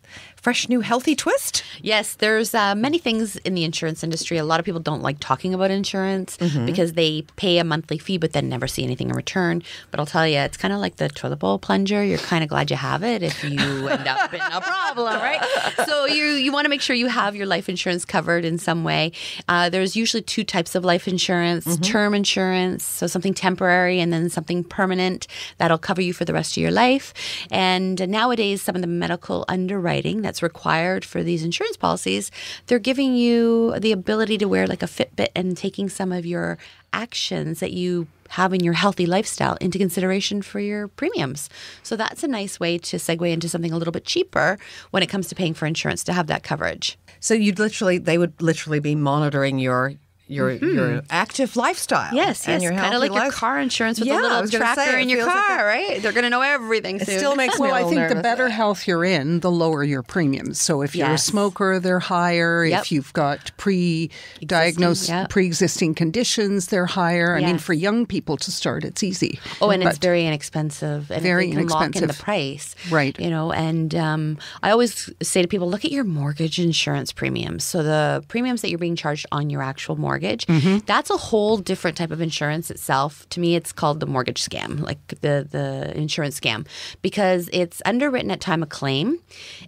[0.49, 1.63] fresh, new, healthy twist.
[1.83, 4.39] Yes, there's uh, many things in the insurance industry.
[4.39, 6.65] A lot of people don't like talking about insurance Mm-hmm.
[6.65, 9.63] because they pay a monthly fee but then never see anything in return.
[9.91, 12.03] But I'll tell you, it's kind of like the toilet bowl plunger.
[12.03, 13.59] You're kind of glad you have it if you
[13.89, 15.43] end up in a problem, right?
[15.85, 18.85] So you you want to make sure you have your life insurance covered in some
[18.85, 19.13] way.
[19.49, 21.83] Uh, there's usually two types of life insurance: Mm-hmm.
[21.83, 25.27] term insurance, so something temporary, and then something permanent
[25.59, 27.13] that'll cover you for the rest of your life.
[27.51, 32.31] And nowadays, some of the medical underwriting that's required for these insurance policies,
[32.66, 36.59] they're giving you the ability to wear like a Fitbit and taking some of your
[36.92, 41.48] actions that you have in your healthy lifestyle into consideration for your premiums.
[41.83, 44.59] So that's a nice way to segue into something a little bit cheaper
[44.90, 46.98] when it comes to paying for insurance to have that coverage.
[47.20, 49.94] So you'd literally, they would literally be monitoring your
[50.29, 52.07] your your active lifestyle.
[52.07, 52.17] Mm-hmm.
[52.17, 54.27] Yes, and yes, your kind of healthy like your life- car insurance with Yeah, a
[54.27, 56.03] I little tracker say, in your feels like car, right?
[56.03, 58.87] They're going to know everything It still makes me Well, I think the better health
[58.87, 60.61] you're in, the lower your premiums.
[60.61, 62.64] So if you're a smoker, they're higher.
[62.64, 62.83] Yep.
[62.83, 65.31] If you've got pre-diagnosed yep.
[65.31, 67.37] pre-existing conditions, they're higher.
[67.37, 69.41] I mean, for young people to start, it's easy.
[69.61, 71.11] Oh, and it's very inexpensive.
[71.11, 72.75] And Very they can lock in the price.
[72.91, 73.19] Right.
[73.19, 77.64] You know, and um, I always say to people, look at your mortgage insurance premiums.
[77.64, 80.78] So the premiums that you're being charged on your actual mortgage, Mm-hmm.
[80.87, 83.28] that's a whole different type of insurance itself.
[83.31, 86.66] To me, it's called the mortgage scam, like the, the insurance scam,
[87.02, 89.18] because it's underwritten at time of claim.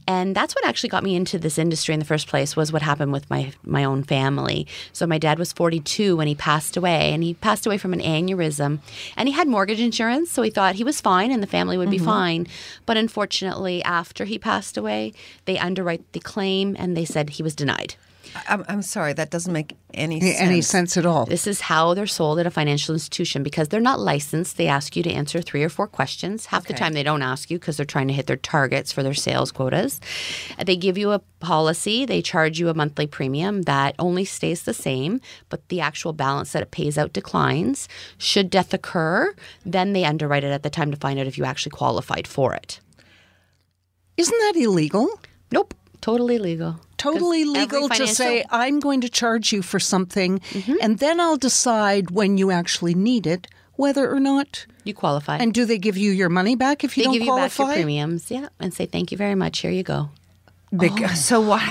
[0.06, 2.82] And that's what actually got me into this industry in the first place was what
[2.82, 4.66] happened with my, my own family.
[4.92, 8.00] So my dad was 42 when he passed away, and he passed away from an
[8.00, 8.80] aneurysm.
[9.16, 11.90] And he had mortgage insurance, so he thought he was fine and the family would
[11.90, 12.46] be fine.
[12.86, 15.12] But unfortunately, after he passed away,
[15.44, 17.94] they underwrite the claim and they said he was denied.
[18.48, 20.40] I'm, I'm sorry, that doesn't make any sense.
[20.40, 21.26] any sense at all.
[21.26, 24.56] This is how they're sold at a financial institution because they're not licensed.
[24.56, 26.46] They ask you to answer three or four questions.
[26.46, 29.02] Half the time they don't ask you because they're trying to hit their targets for
[29.02, 30.00] their sales quotas.
[30.64, 34.74] They give you a policy, they charge you a monthly premium that only stays the
[34.74, 37.88] same, but the actual balance that it pays out declines.
[38.18, 41.44] Should death occur, then they underwrite it at the time to find out if you
[41.44, 42.80] actually qualified for it.
[44.16, 45.09] Isn't that illegal?
[45.50, 46.78] Nope, totally legal.
[47.00, 50.74] Totally 'Cause every legal to say, I'm going to charge you for something, Mm-hmm.
[50.84, 54.66] and then I'll decide when you actually need it whether or not.
[54.84, 55.36] you qualify.
[55.42, 57.52] And do they give you your money back if you they don't give you back
[57.52, 57.64] qualify?
[57.64, 59.58] your premiums, yeah, and say thank you very much.
[59.60, 60.10] Here you go.
[60.72, 61.62] Bec- So what?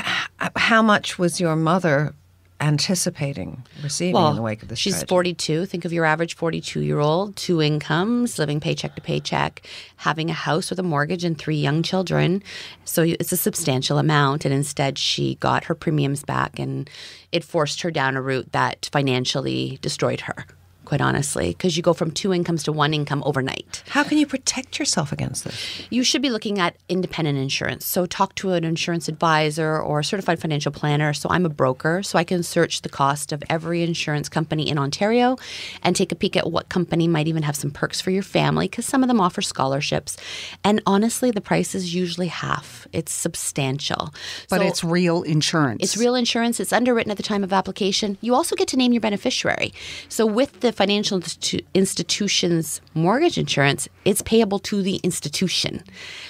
[0.55, 2.13] How much was your mother
[2.62, 4.80] anticipating receiving in the wake of this?
[4.80, 5.10] she's tragedy?
[5.10, 5.65] 42.
[5.65, 9.65] Think of your average 42 year old, two incomes, living paycheck to paycheck,
[9.98, 12.43] having a house with a mortgage and three young children.
[12.86, 14.45] So it's a substantial amount.
[14.45, 16.89] And instead, she got her premiums back and
[17.32, 20.45] it forced her down a route that financially destroyed her,
[20.89, 23.84] quite honestly, because you go from two incomes to one income overnight.
[23.89, 25.84] How can you protect yourself against this?
[25.91, 27.86] You should be looking at independent insurance.
[27.86, 31.13] So talk to an insurance advisor or a certified financial planner.
[31.13, 34.80] So I'm a broker, so I can search the cost of every insurance company in
[34.80, 35.38] Ontario
[35.84, 38.67] and take a peek at what company might even have some perks for your family
[38.67, 40.17] because some of them offer scholarships.
[40.63, 42.88] And honestly, the price is usually half.
[42.93, 44.12] It's substantial.
[44.49, 45.84] But So- it's real insurance.
[45.84, 46.60] it's real insurance.
[46.60, 48.17] It's underwritten at the time of application.
[48.21, 49.71] You also get to name your beneficiary.
[50.08, 55.83] So with the financial institu- institution's mortgage insurance, it's payable to the institution.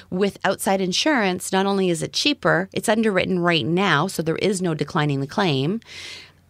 [0.10, 4.60] With outside insurance, not only is it cheaper, it's underwritten right now, so there is
[4.60, 5.82] no declining the claim.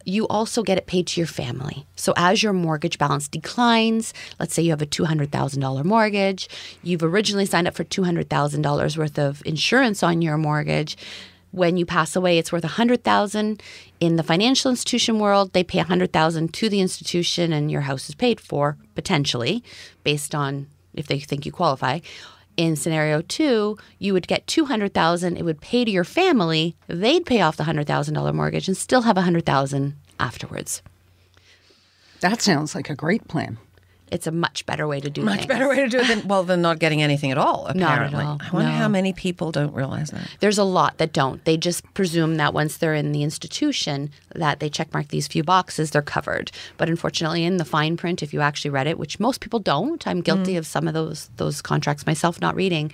[0.06, 1.86] you also get it paid to your family.
[1.96, 6.48] So as your mortgage balance declines, let's say you have a $200,000 mortgage,
[6.82, 10.98] you've originally signed up for $200,000 worth of insurance on your mortgage.
[11.52, 13.62] When you pass away, it's worth 100,000.
[14.00, 18.16] In the financial institution world, they pay 100,000 to the institution and your house is
[18.16, 19.62] paid for potentially
[20.04, 22.00] based on if they think you qualify.
[22.56, 27.42] In scenario 2, you would get 200,000, it would pay to your family, they'd pay
[27.42, 30.82] off the $100,000 mortgage and still have 100,000 afterwards.
[32.22, 33.58] That sounds like a great plan.
[34.12, 35.48] It's a much better way to do Much things.
[35.48, 37.70] better way to do it than well than not getting anything at all.
[37.76, 38.78] Not at all, I wonder no.
[38.78, 40.28] how many people don't realize that.
[40.40, 41.44] There's a lot that don't.
[41.46, 45.92] They just presume that once they're in the institution, that they checkmark these few boxes,
[45.92, 46.52] they're covered.
[46.78, 50.06] But unfortunately, in the fine print, if you actually read it, which most people don't,
[50.08, 50.58] I'm guilty mm.
[50.58, 52.92] of some of those those contracts myself not reading.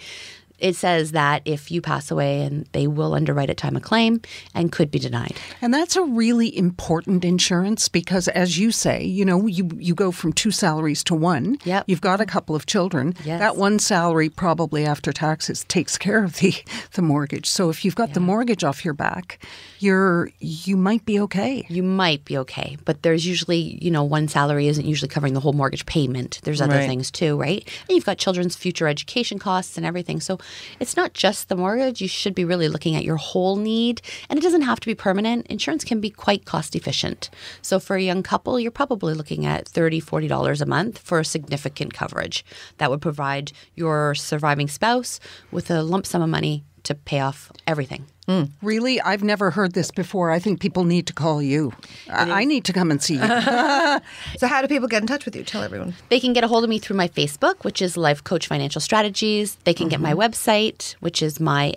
[0.59, 4.21] It says that if you pass away, and they will underwrite at time of claim
[4.53, 5.35] and could be denied.
[5.61, 10.11] And that's a really important insurance because, as you say, you know, you, you go
[10.11, 11.57] from two salaries to one.
[11.65, 11.85] Yep.
[11.87, 13.15] You've got a couple of children.
[13.25, 13.39] Yes.
[13.39, 16.53] That one salary, probably after taxes, takes care of the,
[16.93, 17.47] the mortgage.
[17.49, 19.39] So if you've got the mortgage off your back,
[19.79, 21.65] you're you might be okay.
[21.69, 25.39] You might be okay, but there's usually, you know, one salary isn't usually covering the
[25.39, 26.39] whole mortgage payment.
[26.43, 26.87] There's other Right.
[26.87, 27.63] things too, right?
[27.87, 30.19] And you've got children's future education costs and everything.
[30.19, 30.39] So
[30.79, 32.01] it's not just the mortgage.
[32.01, 34.01] You should be really looking at your whole need.
[34.29, 35.47] And it doesn't have to be permanent.
[35.47, 37.29] Insurance can be quite cost efficient.
[37.61, 41.93] So for a young couple, you're probably looking at $30, $40 a month for significant
[41.93, 42.45] coverage.
[42.77, 45.19] That would provide your surviving spouse
[45.51, 48.05] with a lump sum of money to pay off everything.
[48.27, 48.49] Mm.
[48.61, 50.31] Really, I've never heard this before.
[50.31, 51.71] I think people need to call you.
[52.09, 53.21] I, I need to come and see you.
[54.37, 55.43] So how do people get in touch with you?
[55.43, 55.93] Tell everyone.
[56.09, 58.81] They can get a hold of me through my Facebook, which is Life Coach Financial
[58.81, 59.55] Strategies.
[59.63, 60.21] They can get my mm-hmm.
[60.21, 61.75] website, which is mylcfs.ca,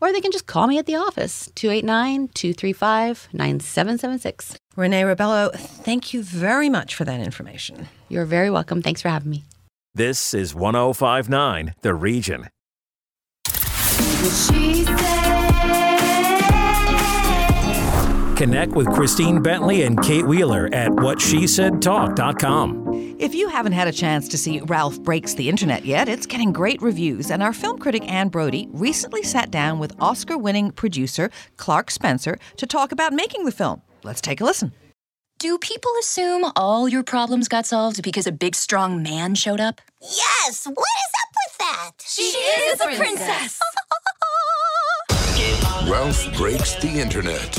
[0.00, 4.56] or they can just call me at the office, 289 235 9776.
[4.76, 7.88] Renée Rebelo, thank you very much for that information.
[8.08, 8.80] You're very welcome.
[8.80, 9.44] Thanks for having me.
[9.94, 12.48] This is 1059 The Region.
[14.02, 15.22] She said.
[18.36, 23.16] Connect with Christine Bentley and Kate Wheeler at whatshesaidtalk.com.
[23.20, 26.52] If you haven't had a chance to see Ralph Breaks the Internet yet, it's getting
[26.52, 31.30] great reviews, and our film critic Anne Brodie recently sat down with Oscar winning producer
[31.56, 33.80] Clark Spencer to talk about making the film.
[34.02, 34.72] Let's take a listen.
[35.38, 39.80] Do people assume all your problems got solved because a big, strong man showed up?
[40.00, 41.92] Yes, what is up with that?
[42.04, 43.60] She is a princess.
[45.88, 47.58] Ralph breaks the internet.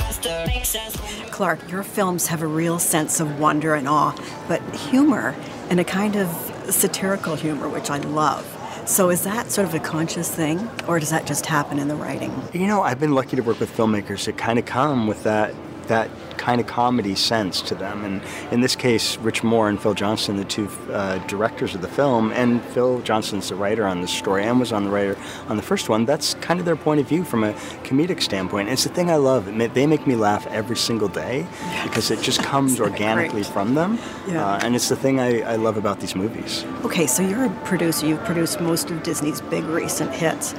[1.31, 4.15] Clark, your films have a real sense of wonder and awe,
[4.47, 5.35] but humor
[5.69, 6.29] and a kind of
[6.69, 8.47] satirical humor, which I love.
[8.85, 11.95] So, is that sort of a conscious thing, or does that just happen in the
[11.95, 12.33] writing?
[12.53, 15.53] You know, I've been lucky to work with filmmakers that kind of come with that
[15.87, 18.03] that kind of comedy sense to them.
[18.03, 21.87] And in this case, Rich Moore and Phil Johnston, the two uh, directors of the
[21.87, 25.17] film, and Phil Johnston's the writer on this story and was on the writer
[25.47, 26.05] on the first one.
[26.05, 28.69] That's kind of their point of view from a comedic standpoint.
[28.69, 29.45] It's the thing I love.
[29.73, 31.45] They make me laugh every single day
[31.83, 33.99] because it just comes organically from them.
[34.27, 34.45] Yeah.
[34.45, 36.65] Uh, and it's the thing I, I love about these movies.
[36.83, 38.07] Okay, so you're a producer.
[38.07, 40.53] You've produced most of Disney's big recent hits.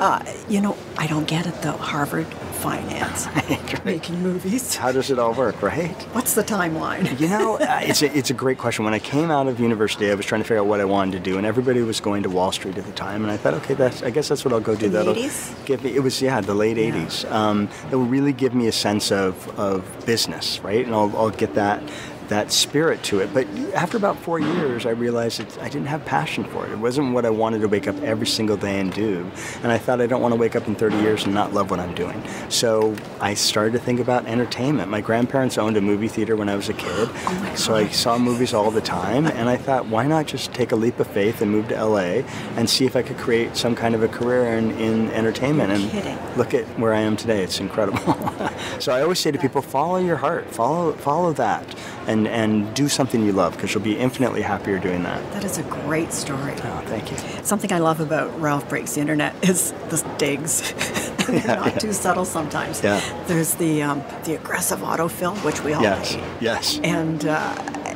[0.00, 1.76] Uh, you know, I don't get it though.
[1.76, 3.28] Harvard finance,
[3.84, 4.74] making movies.
[4.74, 5.94] How does it all work, right?
[6.14, 7.20] What's the timeline?
[7.20, 8.84] You know, uh, it's a, it's a great question.
[8.86, 11.12] When I came out of university, I was trying to figure out what I wanted
[11.12, 13.52] to do, and everybody was going to Wall Street at the time, and I thought,
[13.54, 14.88] okay, that's I guess that's what I'll go do.
[14.88, 15.66] The That'll 80s?
[15.66, 15.94] give me.
[15.94, 17.30] It was yeah, the late '80s.
[17.30, 20.84] Um, it will really give me a sense of of business, right?
[20.84, 21.82] And I'll, I'll get that
[22.30, 23.32] that spirit to it.
[23.34, 26.72] But after about four years, I realized that I didn't have passion for it.
[26.72, 29.30] It wasn't what I wanted to wake up every single day and do.
[29.62, 31.70] And I thought I don't want to wake up in 30 years and not love
[31.70, 32.22] what I'm doing.
[32.48, 34.90] So I started to think about entertainment.
[34.90, 37.08] My grandparents owned a movie theater when I was a kid.
[37.12, 39.26] Oh so I saw movies all the time.
[39.26, 42.22] And I thought, why not just take a leap of faith and move to LA
[42.56, 45.72] and see if I could create some kind of a career in, in entertainment.
[45.72, 46.18] and kidding.
[46.36, 47.42] look at where I am today.
[47.42, 48.00] It's incredible.
[48.78, 51.74] so I always say to people, follow your heart, follow follow that,
[52.06, 55.20] and and do something you love because you'll be infinitely happier doing that.
[55.32, 56.54] That is a great story.
[56.64, 57.16] Oh, thank you.
[57.44, 60.72] Something I love about Ralph Breaks the Internet is the digs.
[61.26, 61.78] They're Yeah, not yeah.
[61.78, 62.82] too subtle sometimes.
[62.82, 63.00] Yeah.
[63.26, 66.24] There's the um, the aggressive autofill, which we all Yes, hate.
[66.40, 66.80] yes.
[66.82, 67.89] And uh,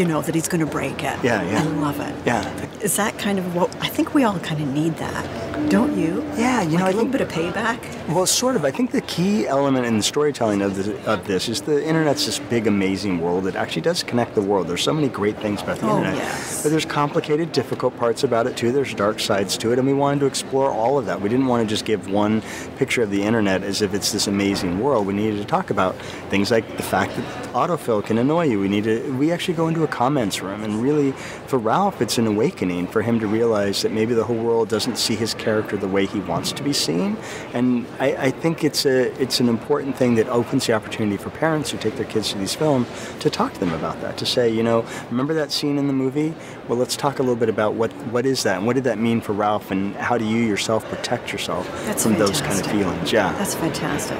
[0.00, 1.22] you know, that he's going to break it.
[1.22, 1.60] Yeah, yeah.
[1.60, 2.14] I love it.
[2.24, 2.42] Yeah.
[2.80, 6.22] Is that kind of what I think we all kind of need that, don't you?
[6.38, 8.08] Yeah, you like know, a I little think- bit of payback.
[8.08, 8.64] Well, sort of.
[8.64, 12.24] I think the key element in the storytelling of, the, of this is the internet's
[12.24, 14.68] this big, amazing world that actually does connect the world.
[14.68, 16.62] There's so many great things about the Oh, internet, yes.
[16.62, 18.72] but there's complicated, difficult parts about it too.
[18.72, 21.20] There's dark sides to it, and we wanted to explore all of that.
[21.20, 22.40] We didn't want to just give one
[22.78, 25.06] picture of the internet as if it's this amazing world.
[25.06, 25.94] We needed to talk about
[26.30, 28.58] things like the fact that autofill can annoy you.
[28.60, 29.12] We need to.
[29.18, 31.12] We actually go into a comments room, and really,
[31.46, 34.96] for Ralph, it's an awakening for him to realize that maybe the whole world doesn't
[34.96, 37.16] see his character the way he wants to be seen.
[37.52, 41.30] And I, I think it's a it's an important thing that opens the opportunity for
[41.30, 42.88] parents who take their kids to these films
[43.20, 44.16] to talk to them about that.
[44.18, 46.34] To say, you know, remember that scene in the movie?
[46.68, 48.98] Well, let's talk a little bit about what what is that and what did that
[48.98, 52.66] mean for Ralph, and how do you yourself protect yourself That's from those kind of
[52.66, 53.12] feelings?
[53.12, 53.32] Yeah.
[53.32, 54.18] That's fantastic.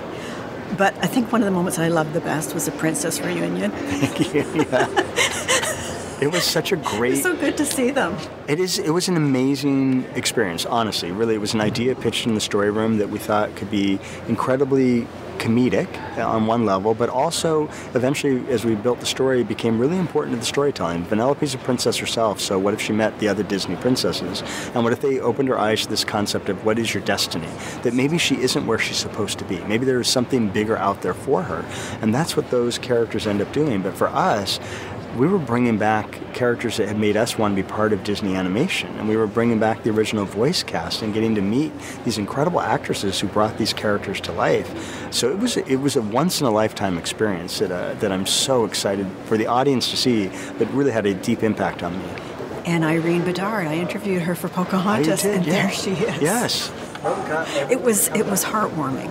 [0.76, 3.70] But I think one of the moments I loved the best was the princess reunion.
[3.70, 4.44] Thank you.
[4.54, 4.86] Yeah.
[6.20, 7.22] It was such a great.
[7.22, 8.16] So good to see them.
[8.46, 8.78] It is.
[8.78, 10.66] It was an amazing experience.
[10.66, 13.70] Honestly, really, it was an idea pitched in the story room that we thought could
[13.70, 13.98] be
[14.28, 15.06] incredibly
[15.40, 15.88] comedic
[16.18, 20.40] on one level, but also eventually, as we built the story, became really important to
[20.40, 21.04] the storytelling.
[21.06, 24.42] Vanellope's a princess herself, so what if she met the other Disney princesses?
[24.74, 27.48] And what if they opened her eyes to this concept of what is your destiny?
[27.82, 29.58] That maybe she isn't where she's supposed to be.
[29.64, 31.64] Maybe there is something bigger out there for her,
[32.02, 33.80] and that's what those characters end up doing.
[33.82, 34.60] But for us,
[35.16, 38.36] we were bringing back characters that had made us want to be part of Disney
[38.36, 41.72] animation, and we were bringing back the original voice cast and getting to meet
[42.04, 45.12] these incredible actresses who brought these characters to life.
[45.12, 48.26] So it was it was a once in a lifetime experience that uh, that I'm
[48.26, 52.04] so excited for the audience to see, but really had a deep impact on me.
[52.66, 55.36] And Irene Bedard, I interviewed her for Pocahontas, Oh, did?
[55.38, 55.52] and Yeah.
[55.62, 56.22] there she is.
[56.22, 56.70] Yes.
[57.70, 59.10] It was it was heartwarming.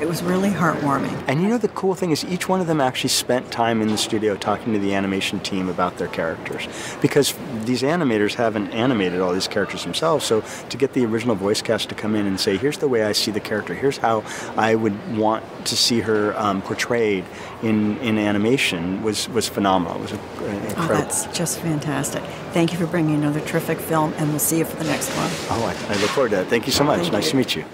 [0.00, 1.22] It was really heartwarming.
[1.28, 3.88] And you know the cool thing is each one of them actually spent time in
[3.88, 6.66] the studio talking to the animation team about their characters
[7.00, 7.34] because
[7.64, 10.24] these animators haven't animated all these characters themselves.
[10.26, 13.04] So to get the original voice cast to come in and say, "Here's the way
[13.04, 13.72] I see the character.
[13.74, 14.24] Here's how
[14.56, 17.24] I would want to see her um, portrayed
[17.62, 19.96] in, in animation," was was phenomenal.
[19.98, 20.94] It was a, Oh, incredible.
[20.96, 22.22] that's just fantastic.
[22.52, 25.30] Thank you for bringing another terrific film, and we'll see you for the next one.
[25.50, 26.48] oh, I, I look forward to that.
[26.48, 27.00] Thank you so much.
[27.00, 27.30] Thank nice you.
[27.30, 27.64] to meet you.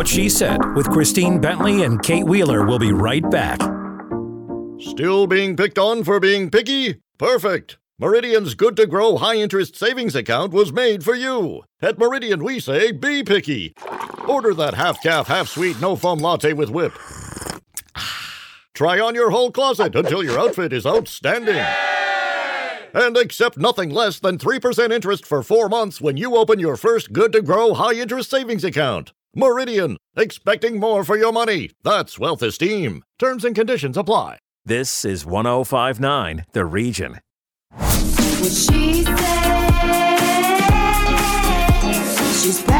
[0.00, 3.60] What She Said with Christine Bentley and Kate Wheeler will be right back.
[4.78, 7.02] Still being picked on for being picky?
[7.18, 7.76] Perfect.
[7.98, 11.64] Meridian's good to grow high interest savings account was made for you.
[11.82, 13.74] At Meridian, we say be picky.
[14.26, 16.94] Order that half calf, half sweet, no foam latte with whip.
[18.72, 21.62] Try on your whole closet until your outfit is outstanding.
[22.94, 27.12] And accept nothing less than 3% interest for four months when you open your first
[27.12, 29.12] good to grow high interest savings account.
[29.34, 31.70] Meridian, expecting more for your money.
[31.84, 33.04] That's wealth esteem.
[33.18, 34.38] Terms and conditions apply.
[34.64, 37.20] This is 1059 The Region.
[37.70, 39.16] What she said.
[42.42, 42.79] She's powerful,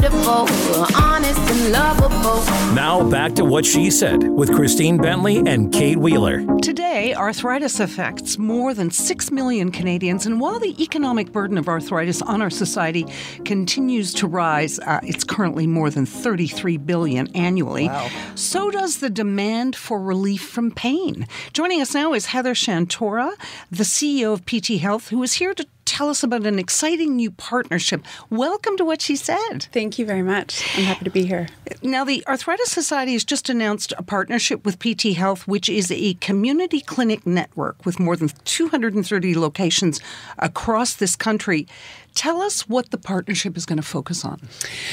[0.00, 2.42] wonderful, honest and lovable.
[2.74, 6.46] Now back to What She Said with Christine Bentley and Kate Wheeler.
[6.60, 12.22] Today, arthritis affects more than 6 million Canadians, and while the economic burden of arthritis
[12.22, 13.04] on our society
[13.44, 17.90] continues to rise, uh, it's currently more than 33 billion annually.
[18.36, 21.26] So does the demand for relief from pain.
[21.52, 23.32] Joining us now is Heather Shantora,
[23.70, 25.66] the CEO of PT Health, who is here to
[26.00, 28.02] tell us about an exciting new partnership.
[28.30, 29.64] Welcome to What She Said.
[29.70, 30.66] Thank you very much.
[30.78, 31.46] I'm happy to be here.
[31.82, 36.14] Now, the Arthritis Society has just announced a partnership with PT Health, which is a
[36.14, 40.00] community clinic network with more than 230 locations
[40.38, 41.68] across this country.
[42.14, 44.40] Tell us what the partnership is going to focus on.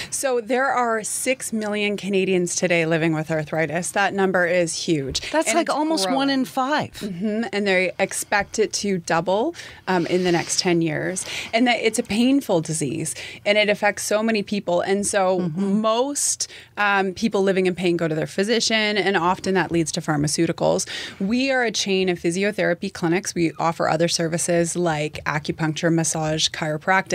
[0.10, 3.92] So, there are 6 million Canadians today living with arthritis.
[3.92, 5.32] That number is huge.
[5.32, 9.56] That's And like almost one in 5 hmm And they expect it to double
[9.88, 11.26] um, in the next 10 years.
[11.54, 13.16] And that it's a painful disease
[13.46, 14.82] and it affects so many people.
[14.82, 19.72] And so most um, people living in pain go to their physician, and often that
[19.72, 20.88] leads to pharmaceuticals.
[21.20, 23.34] We are a chain of physiotherapy clinics.
[23.34, 27.07] We offer other services like acupuncture, massage, chiropractic,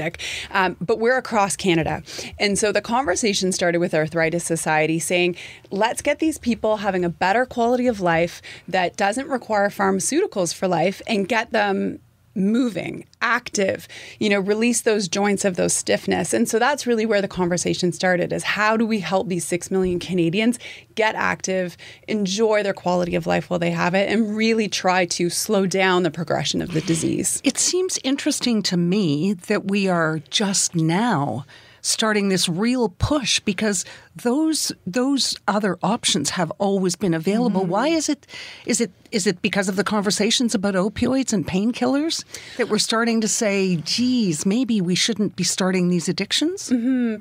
[0.50, 2.02] um, but we're across Canada.
[2.38, 5.36] And so the conversation started with Arthritis Society saying,
[5.70, 10.68] let's get these people having a better quality of life that doesn't require pharmaceuticals for
[10.68, 12.00] life and get them
[12.34, 13.86] moving, active,
[14.18, 16.32] you know, release those joints of those stiffness.
[16.32, 19.70] And so that's really where the conversation started is how do we help these 6
[19.70, 20.58] million Canadians
[20.94, 21.76] get active,
[22.08, 26.02] enjoy their quality of life while they have it and really try to slow down
[26.02, 27.40] the progression of the disease.
[27.44, 31.44] It seems interesting to me that we are just now
[31.82, 33.84] starting this real push because
[34.16, 37.62] those those other options have always been available.
[37.62, 37.70] Mm-hmm.
[37.70, 38.26] Why is it
[38.64, 42.24] is it is it because of the conversations about opioids and painkillers
[42.56, 46.70] that we're starting to say, geez, maybe we shouldn't be starting these addictions?
[46.70, 47.16] Mm-hmm.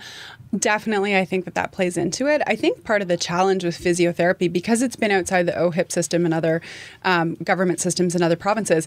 [0.58, 2.42] Definitely, I think that that plays into it.
[2.46, 6.26] I think part of the challenge with physiotherapy, because it's been outside the OHIP system
[6.26, 6.62] and other
[7.04, 8.86] um, government systems in other provinces,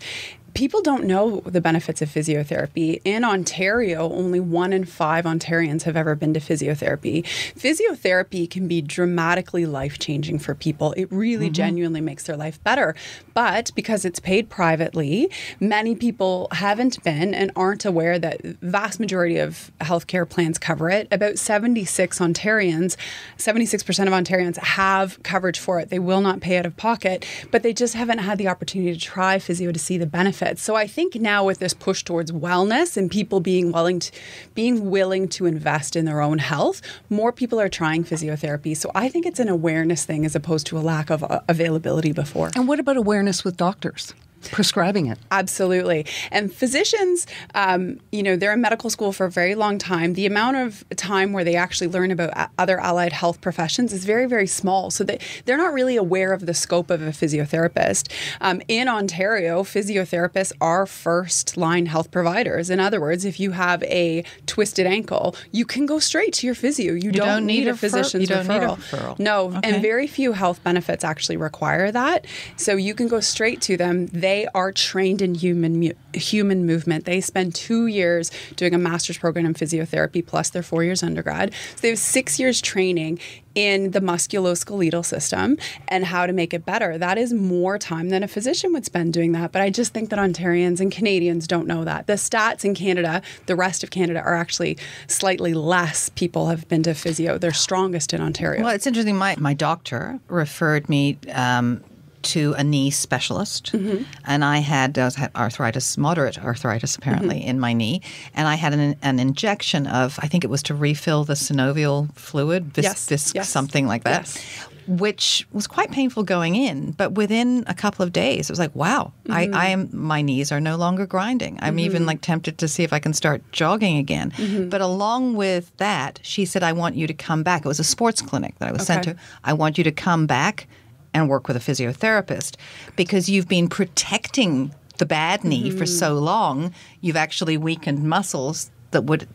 [0.54, 3.00] people don't know the benefits of physiotherapy.
[3.04, 7.24] In Ontario, only one in five Ontarians have ever been to physiotherapy.
[7.24, 10.92] Physiotherapy can be dramatically life changing for people.
[10.96, 11.54] It really mm-hmm.
[11.54, 12.94] genuinely makes their life better.
[13.34, 15.28] But because it's paid privately,
[15.58, 21.08] many people haven't been and aren't aware that vast majority of healthcare plans cover it.
[21.10, 22.96] About 76 Ontarians,
[23.38, 25.90] 76% of Ontarians have coverage for it.
[25.90, 29.00] They will not pay out of pocket, but they just haven't had the opportunity to
[29.00, 30.62] try physio to see the benefits benefits.
[30.62, 34.12] So I think now with this push towards wellness and people being willing to,
[34.54, 36.80] being willing to invest in their own health,
[37.10, 38.76] more people are trying physiotherapy.
[38.76, 42.12] So I think it's an awareness thing as opposed to a lack of uh, availability
[42.12, 42.50] before.
[42.54, 44.14] And what about awareness with doctors?
[44.50, 45.18] Prescribing it.
[45.30, 46.06] Absolutely.
[46.30, 50.14] And physicians, um, you know, they're in medical school for a very long time.
[50.14, 54.26] The amount of time where they actually learn about other allied health professions is very,
[54.26, 54.90] very small.
[54.90, 58.10] So they, they're not really aware of the scope of a physiotherapist.
[58.40, 62.70] Um, in Ontario, physiotherapists are first line health providers.
[62.70, 66.54] In other words, if you have a twisted ankle, you can go straight to your
[66.54, 66.92] physio.
[66.92, 68.76] You, you don't, don't, need, need a physician's don't referral.
[68.76, 69.18] Referral.
[69.18, 69.60] No, okay.
[69.62, 72.26] and very few health benefits actually require that.
[72.56, 74.06] So you can go straight to them.
[74.06, 77.04] They they are trained in human human movement.
[77.04, 81.52] They spend two years doing a master's program in physiotherapy plus their four years undergrad.
[81.76, 83.20] So they have six years training
[83.54, 85.56] in the musculoskeletal system
[85.86, 86.98] and how to make it better.
[86.98, 89.52] That is more time than a physician would spend doing that.
[89.52, 92.08] But I just think that Ontarians and Canadians don't know that.
[92.08, 94.76] The stats in Canada, the rest of Canada, are actually
[95.06, 97.38] slightly less people have been to physio.
[97.38, 98.64] They're strongest in Ontario.
[98.64, 99.16] Well, it's interesting.
[99.16, 101.84] My, my doctor referred me um,
[102.24, 104.04] to a knee specialist, mm-hmm.
[104.26, 107.48] and I had, uh, had arthritis, moderate arthritis apparently mm-hmm.
[107.48, 108.02] in my knee,
[108.34, 112.12] and I had an, an injection of I think it was to refill the synovial
[112.14, 113.08] fluid, vis, yes.
[113.08, 113.48] vis yes.
[113.48, 114.22] something like that.
[114.22, 116.92] Yes which was quite painful going in.
[116.92, 119.54] But within a couple of days, it was like, wow, mm-hmm.
[119.54, 121.58] I, I, am my knees are no longer grinding.
[121.60, 121.78] I'm mm-hmm.
[121.80, 124.30] even like tempted to see if I can start jogging again.
[124.32, 124.68] Mm-hmm.
[124.68, 127.64] But along with that, she said, I want you to come back.
[127.64, 129.02] It was a sports clinic that I was okay.
[129.02, 129.16] sent to.
[129.42, 130.66] I want you to come back
[131.14, 132.56] and work with a physiotherapist
[132.96, 135.78] because you've been protecting the bad knee mm-hmm.
[135.78, 139.26] for so long, you've actually weakened muscles that would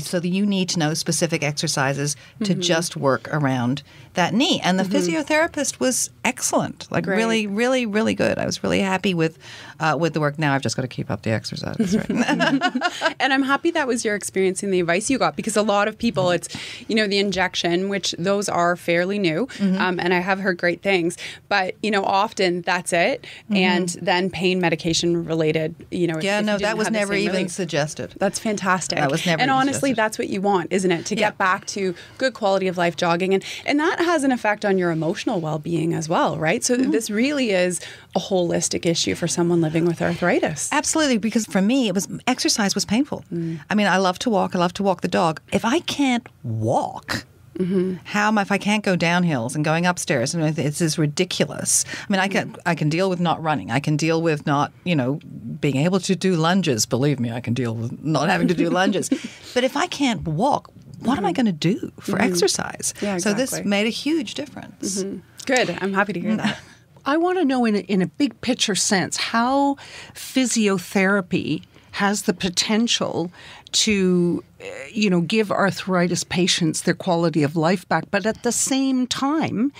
[0.00, 2.60] so that you need to know specific exercises to mm-hmm.
[2.60, 3.82] just work around
[4.14, 4.60] that knee.
[4.62, 4.94] And the mm-hmm.
[4.94, 7.16] physiotherapist was excellent, like Great.
[7.16, 8.38] really, really, really good.
[8.38, 9.38] I was really happy with
[9.82, 10.38] uh, with the work.
[10.38, 11.96] Now I've just got to keep up the exercise.
[11.96, 12.08] Right?
[13.20, 15.88] and I'm happy that was your experience and the advice you got because a lot
[15.88, 16.48] of people, it's
[16.88, 19.78] you know the injection, which those are fairly new, mm-hmm.
[19.80, 21.18] um, and I have heard great things.
[21.48, 23.56] But you know, often that's it, Mm-hmm.
[23.56, 25.74] and then pain medication related.
[25.90, 27.50] You know, yeah, if, no, if that was never even relief.
[27.50, 28.14] suggested.
[28.18, 28.98] That's fantastic.
[28.98, 29.42] That was never.
[29.42, 29.96] And honestly, suggested.
[29.96, 31.06] that's what you want, isn't it?
[31.06, 31.30] To Yeah.
[31.30, 34.78] get back to good quality of life jogging, and and that has an effect on
[34.78, 36.62] your emotional well being as well, right?
[36.62, 37.80] So this really is
[38.14, 40.68] a holistic issue for someone living with arthritis.
[40.72, 43.24] Absolutely, because for me, it was exercise was painful.
[43.32, 43.60] Mm.
[43.70, 44.54] I mean, I love to walk.
[44.54, 45.40] I love to walk the dog.
[45.52, 47.24] If I can't walk.
[47.58, 47.96] Mm-hmm.
[48.04, 50.34] How am I, if I can't go down hills and going upstairs?
[50.34, 51.84] I mean, it's is ridiculous.
[52.08, 52.58] I mean, I can mm.
[52.64, 53.70] I can deal with not running.
[53.70, 55.20] I can deal with not you know
[55.60, 56.86] being able to do lunges.
[56.86, 59.10] Believe me, I can deal with not having to do lunges.
[59.52, 61.42] But if I can't walk, what am I mm-hmm.
[61.42, 62.30] going to do for Mhm.
[62.30, 62.94] exercise?
[63.02, 65.02] Yeah, So this made a huge difference.
[65.02, 65.18] Mm-hmm.
[65.44, 65.76] Good.
[65.80, 66.36] I'm happy to hear mm.
[66.38, 66.58] that.
[67.04, 69.76] I want to know, in a, in a big picture sense, how
[70.14, 73.30] physiotherapy has the potential
[73.72, 78.52] to, uh, you know, give arthritis patients their quality of life back, but at the
[78.52, 79.72] same time,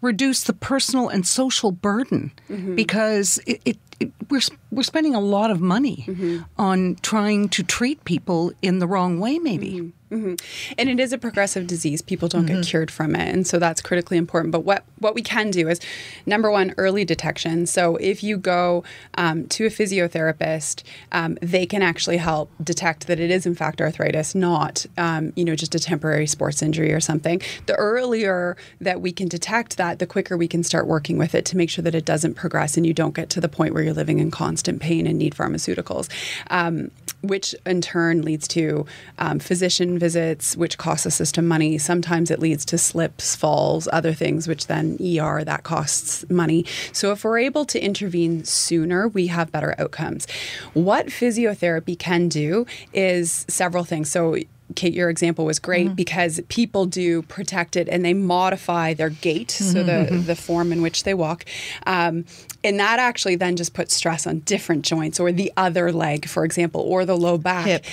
[0.00, 2.74] reduce the personal and social burden Mm-hmm.
[2.74, 4.40] because it, it, it, we're
[4.74, 6.38] we're spending a lot of money Mm-hmm.
[6.58, 9.92] on trying to treat people in the wrong way, maybe.
[10.10, 10.34] hmm
[10.78, 12.00] And it is a progressive disease.
[12.02, 12.56] People don't Mhm.
[12.56, 13.28] get cured from it.
[13.34, 14.52] And so that's critically important.
[14.52, 15.80] But what, what we can do is
[16.26, 17.66] number one, early detection.
[17.66, 18.84] So if you go
[19.16, 23.80] um, to a physiotherapist, um, they can actually help detect that it is, in fact,
[23.80, 27.40] arthritis, not, um, you know, just a temporary sports injury or something.
[27.66, 31.44] The earlier that we can detect that, the quicker we can start working with it
[31.46, 33.82] to make sure that it doesn't progress and you don't get to the point where
[33.82, 36.08] you're living in constant pain and need pharmaceuticals.
[36.50, 36.90] Um,
[37.24, 38.86] which in turn leads to
[39.18, 41.78] um, physician visits, which costs the system money.
[41.78, 46.64] Sometimes it leads to slips, falls, other things, which then ER that costs money.
[46.92, 50.26] So if we're able to intervene sooner, we have better outcomes.
[50.74, 54.10] What physiotherapy can do is several things.
[54.10, 54.36] So
[54.74, 55.94] Kate, your example was great mm-hmm.
[55.94, 59.72] because people do protect it and they modify their gait, mm-hmm.
[59.72, 60.26] so the, mm-hmm.
[60.26, 61.44] the form in which they walk.
[61.86, 62.24] Um,
[62.64, 66.44] and that actually then just puts stress on different joints or the other leg, for
[66.44, 67.66] example, or the low back.
[67.66, 67.84] Hip.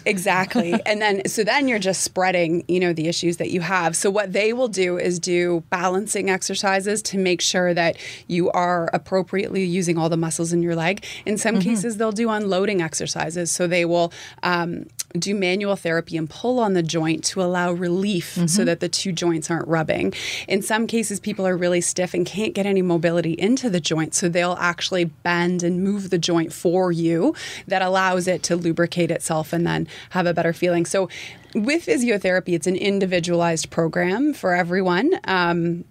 [0.06, 0.74] exactly.
[0.86, 3.96] and then, so then you're just spreading, you know, the issues that you have.
[3.96, 7.96] So what they will do is do balancing exercises to make sure that
[8.28, 11.04] you are appropriately using all the muscles in your leg.
[11.26, 11.68] In some mm-hmm.
[11.68, 13.50] cases, they'll do unloading exercises.
[13.50, 14.12] So they will
[14.44, 14.86] um,
[15.18, 18.46] do manual therapy and pull on the joint to allow relief mm-hmm.
[18.46, 20.12] so that the two joints aren't rubbing.
[20.48, 24.14] In some cases, people are really stiff and can't get any mobility into the joint,
[24.14, 27.34] so they'll actually bend and move the joint for you
[27.66, 30.86] that allows it to lubricate itself and then have a better feeling.
[30.86, 31.08] So
[31.54, 35.18] with physiotherapy, it's an individualized program for everyone.
[35.24, 35.84] Um,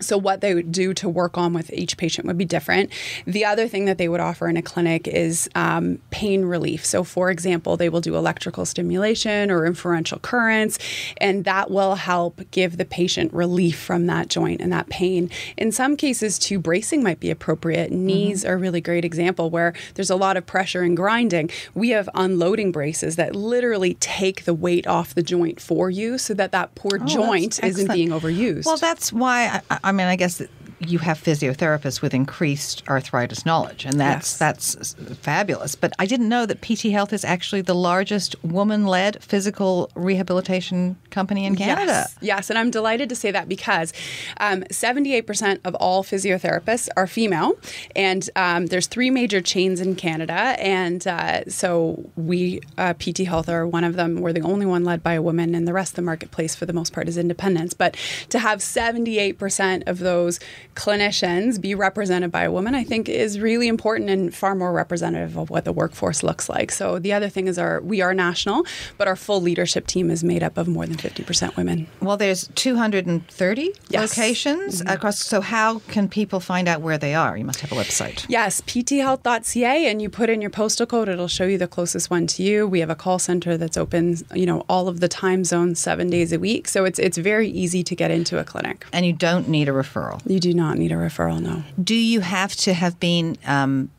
[0.00, 2.90] so, what they would do to work on with each patient would be different.
[3.26, 6.84] The other thing that they would offer in a clinic is um, pain relief.
[6.84, 10.78] So, for example, they will do electrical stimulation or interferential currents,
[11.18, 15.30] and that will help give the patient relief from that joint and that pain.
[15.56, 17.90] In some cases, too, bracing might be appropriate.
[17.90, 18.06] Mm-hmm.
[18.06, 18.50] Knees mm-hmm.
[18.50, 21.50] are a really great example where there's a lot of pressure and grinding.
[21.74, 26.34] We have unloading braces that literally take the weight off the joint for you so
[26.34, 28.66] that that poor oh, joint isn't being overused.
[28.66, 30.42] Well, that's why I, I mean, I guess
[30.80, 34.38] you have physiotherapists with increased arthritis knowledge, and that's yes.
[34.38, 35.74] that's fabulous.
[35.74, 41.46] But I didn't know that PT Health is actually the largest woman-led physical rehabilitation company
[41.46, 42.06] in Canada.
[42.06, 43.92] Yes, yes and I'm delighted to say that because
[44.38, 47.58] um, 78% of all physiotherapists are female,
[47.96, 53.48] and um, there's three major chains in Canada, and uh, so we uh, PT Health
[53.48, 54.20] are one of them.
[54.20, 56.66] We're the only one led by a woman, and the rest of the marketplace for
[56.66, 57.74] the most part is independents.
[57.74, 57.96] But
[58.30, 60.38] to have 78% of those
[60.78, 65.36] clinicians be represented by a woman, I think is really important and far more representative
[65.36, 66.70] of what the workforce looks like.
[66.70, 68.64] So the other thing is our we are national,
[68.96, 71.88] but our full leadership team is made up of more than 50% women.
[72.00, 74.16] Well, there's 230 yes.
[74.16, 74.88] locations mm-hmm.
[74.88, 75.18] across.
[75.18, 77.36] So how can people find out where they are?
[77.36, 78.24] You must have a website.
[78.28, 81.08] Yes, pthealth.ca, and you put in your postal code.
[81.08, 82.68] It'll show you the closest one to you.
[82.68, 86.08] We have a call center that's open, you know, all of the time zones, seven
[86.08, 86.68] days a week.
[86.68, 88.86] So it's it's very easy to get into a clinic.
[88.92, 90.20] And you don't need a referral.
[90.24, 91.62] You do not not need a referral, no.
[91.82, 93.90] Do you have to have been um,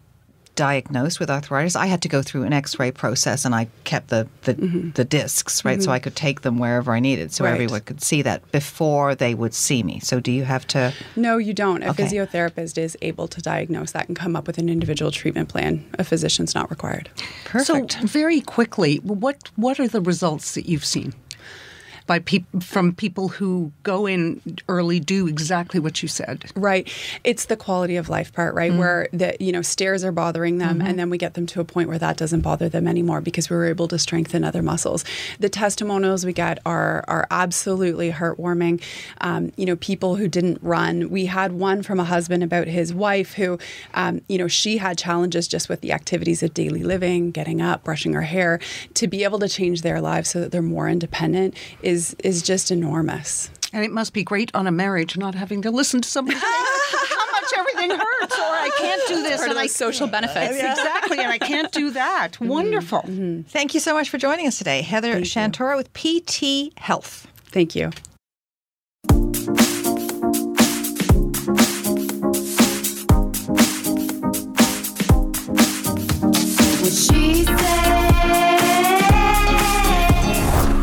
[0.56, 1.76] diagnosed with arthritis?
[1.76, 4.90] I had to go through an X-ray process, and I kept the the, mm-hmm.
[4.92, 5.86] the discs right, mm-hmm.
[5.86, 7.54] so I could take them wherever I needed, so right.
[7.54, 10.00] everyone could see that before they would see me.
[10.00, 10.94] So, do you have to?
[11.16, 11.82] No, you don't.
[11.84, 12.04] A okay.
[12.04, 15.86] physiotherapist is able to diagnose that and come up with an individual treatment plan.
[15.98, 17.10] A physician's not required.
[17.46, 17.94] Perfect.
[17.94, 21.14] So, very quickly, what what are the results that you've seen?
[22.10, 26.44] By people from people who go in early do exactly what you said.
[26.56, 26.92] Right.
[27.24, 28.72] It's the quality of life part, right?
[28.72, 28.80] Mm-hmm.
[28.80, 30.88] Where the you know stairs are bothering them, mm-hmm.
[30.88, 33.48] and then we get them to a point where that doesn't bother them anymore because
[33.48, 35.06] we were able to strengthen other muscles.
[35.40, 38.82] The testimonials we get are are absolutely heartwarming.
[39.22, 41.12] Um, you know, people who didn't run.
[41.12, 43.60] We had one from a husband about his wife who,
[43.94, 47.84] um, you know, she had challenges just with the activities of daily living, getting up,
[47.84, 48.60] brushing her hair.
[48.96, 51.54] To be able to change their lives so that they're more independent
[51.84, 53.50] is is is just enormous.
[53.74, 57.32] And it must be great on a marriage not having to listen to somebody how
[57.32, 59.38] much everything hurts, or I can't do this.
[59.38, 60.58] Part and of I, social benefits.
[60.58, 60.72] Yeah.
[60.72, 62.34] Exactly, and I can't do that.
[62.34, 62.48] Mm-hmm.
[62.48, 63.02] Wonderful.
[63.02, 63.42] Mm-hmm.
[63.44, 64.82] Thank you so much for joining us today.
[64.82, 67.28] Heather Thank Shantora with PT Health.
[67.52, 67.92] Thank you.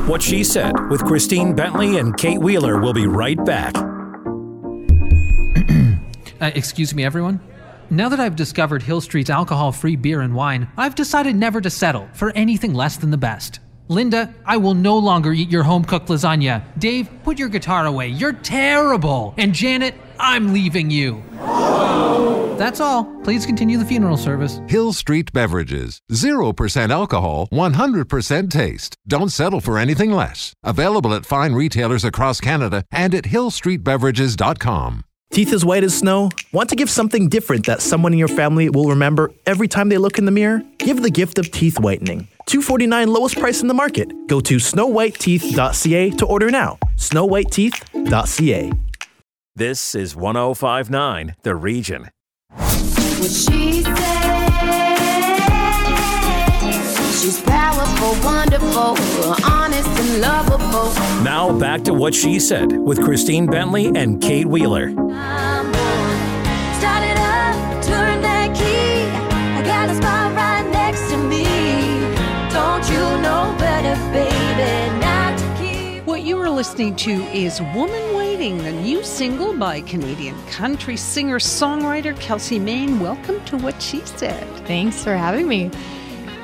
[0.07, 3.76] What She Said with Christine Bentley and Kate Wheeler will be right back.
[6.40, 7.40] uh, excuse me, everyone.
[7.90, 11.70] Now that I've discovered Hill Street's alcohol free beer and wine, I've decided never to
[11.70, 13.59] settle for anything less than the best.
[13.88, 16.62] Linda, I will no longer eat your home cooked lasagna.
[16.78, 18.07] Dave, put your guitar away.
[18.07, 19.34] You're terrible.
[19.38, 21.22] And Janet, I'm leaving you.
[22.58, 23.04] That's all.
[23.22, 24.60] Please continue the funeral service.
[24.66, 26.00] Hill Street Beverages.
[26.10, 28.96] 0% alcohol, 100% taste.
[29.06, 30.52] Don't settle for anything less.
[30.64, 35.02] Available at fine retailers across Canada and at hillstreetbeverages.com.
[35.32, 36.30] Teeth as white as snow?
[36.52, 39.98] Want to give something different that someone in your family will remember every time they
[39.98, 40.62] look in the mirror?
[40.78, 42.28] Give the gift of teeth whitening.
[42.46, 44.10] 249 lowest price in the market.
[44.28, 46.78] Go to snowwhiteteeth.ca to order now.
[46.96, 48.72] snowwhiteteeth.ca.
[49.59, 52.11] This is 1059 The Region.
[52.50, 53.94] What she said.
[57.18, 58.98] She's powerful, wonderful,
[59.50, 60.92] honest and lovable.
[61.24, 64.90] Now back to what she said with Christine Bentley and Kate Wheeler.
[64.90, 65.07] Started
[67.16, 69.07] up, turned that key.
[69.57, 71.44] I got a spot right next to me.
[72.52, 75.00] Don't you know better, baby?
[75.00, 76.04] Not to keep.
[76.04, 82.14] What you are listening to is Woman The new single by Canadian country singer songwriter
[82.16, 83.01] Kelsi Mayne.
[83.01, 84.47] Welcome to What She Said.
[84.66, 85.70] Thanks for having me.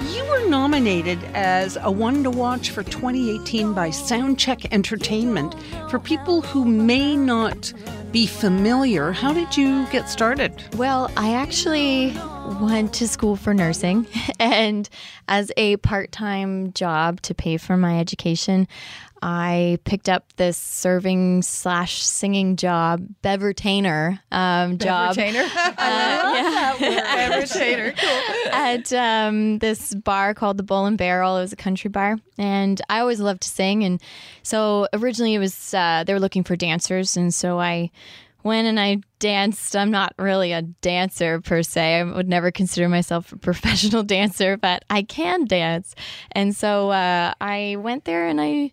[0.08, 5.54] You were nominated as a one to watch for 2018 by Soundcheck Entertainment.
[5.90, 7.74] For people who may not
[8.10, 10.64] be familiar, how did you get started?
[10.76, 12.16] Well, I actually
[12.58, 14.06] went to school for nursing,
[14.40, 14.88] and
[15.28, 18.66] as a part time job to pay for my education,
[19.22, 25.14] I picked up this serving slash singing job, bevertainer um, job.
[25.16, 25.48] Bevertainer?
[25.82, 27.30] Uh, yeah.
[27.30, 28.52] Bevertainer, cool.
[28.52, 31.36] At um, this bar called the Bull and Barrel.
[31.36, 33.84] It was a country bar, and I always loved to sing.
[33.84, 34.00] And
[34.42, 37.90] so originally it was uh, they were looking for dancers, and so I
[38.42, 39.76] went and I danced.
[39.76, 42.00] I'm not really a dancer per se.
[42.00, 45.94] I would never consider myself a professional dancer, but I can dance.
[46.32, 48.72] And so uh, I went there and I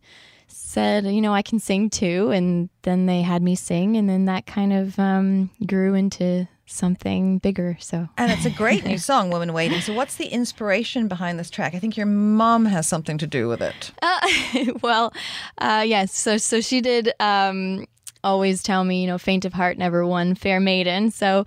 [0.69, 2.29] said, you know, I can sing too.
[2.29, 7.39] And then they had me sing, and then that kind of um, grew into something
[7.39, 7.75] bigger.
[7.79, 9.81] So, And it's a great new song, Woman Waiting.
[9.81, 11.73] So, what's the inspiration behind this track?
[11.73, 13.91] I think your mom has something to do with it.
[14.01, 14.19] Uh,
[14.83, 15.11] well,
[15.57, 16.15] uh, yes.
[16.15, 17.87] So, so she did um,
[18.23, 21.09] always tell me, you know, faint of heart never won fair maiden.
[21.09, 21.45] So,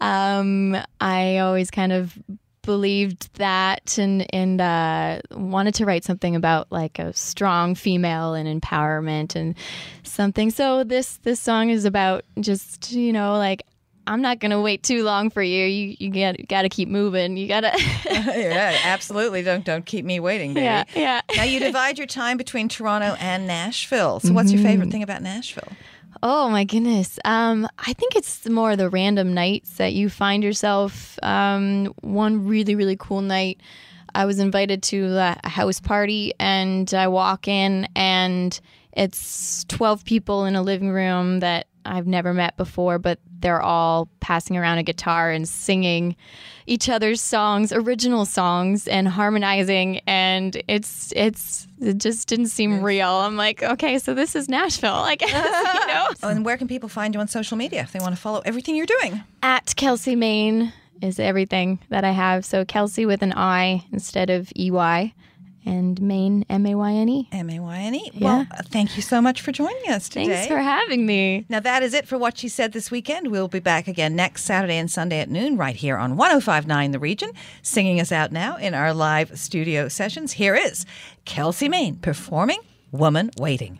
[0.00, 2.18] um, I always kind of
[2.64, 8.62] believed that and and uh, wanted to write something about like a strong female and
[8.62, 9.54] empowerment and
[10.02, 10.50] something.
[10.50, 13.62] So this this song is about just you know like
[14.06, 15.64] I'm not gonna wait too long for you.
[15.64, 17.36] You you got got to keep moving.
[17.36, 17.72] You gotta.
[18.10, 19.42] yeah, absolutely.
[19.42, 20.64] Don't don't keep me waiting, baby.
[20.64, 21.20] Yeah, yeah.
[21.36, 24.20] now you divide your time between Toronto and Nashville.
[24.20, 25.72] So, what's your favorite thing about Nashville?
[26.22, 27.18] Oh my goodness.
[27.24, 31.18] Um, I think it's more the random nights that you find yourself.
[31.22, 33.60] Um, one really, really cool night,
[34.14, 38.58] I was invited to a house party and I walk in and
[38.92, 44.08] it's 12 people in a living room that I've never met before, but they're all
[44.20, 46.16] passing around a guitar and singing
[46.66, 50.00] each other's songs, original songs, and harmonizing.
[50.06, 53.10] And it's it's it just didn't seem real.
[53.10, 56.06] I'm like, okay, so this is Nashville, like you know.
[56.22, 58.40] Oh, and where can people find you on social media if they want to follow
[58.46, 59.22] everything you're doing?
[59.42, 60.72] At Kelsi Mayne
[61.02, 62.46] is everything that I have.
[62.46, 65.12] So Kelsi with an I instead of E Y,
[65.66, 67.28] and Mayne, M A Y N E.
[67.32, 68.10] M A Y N E.
[68.20, 70.26] Well, thank you so much for joining us today.
[70.26, 71.46] Thanks for having me.
[71.48, 73.30] Now, that is it for what she said this weekend.
[73.30, 76.98] We'll be back again next Saturday and Sunday at noon, right here on 1059 The
[76.98, 77.30] Region.
[77.62, 80.32] Singing us out now in our live studio sessions.
[80.32, 80.86] Here is
[81.26, 82.58] Kelsi Mayne performing
[82.92, 83.78] Woman Waiting.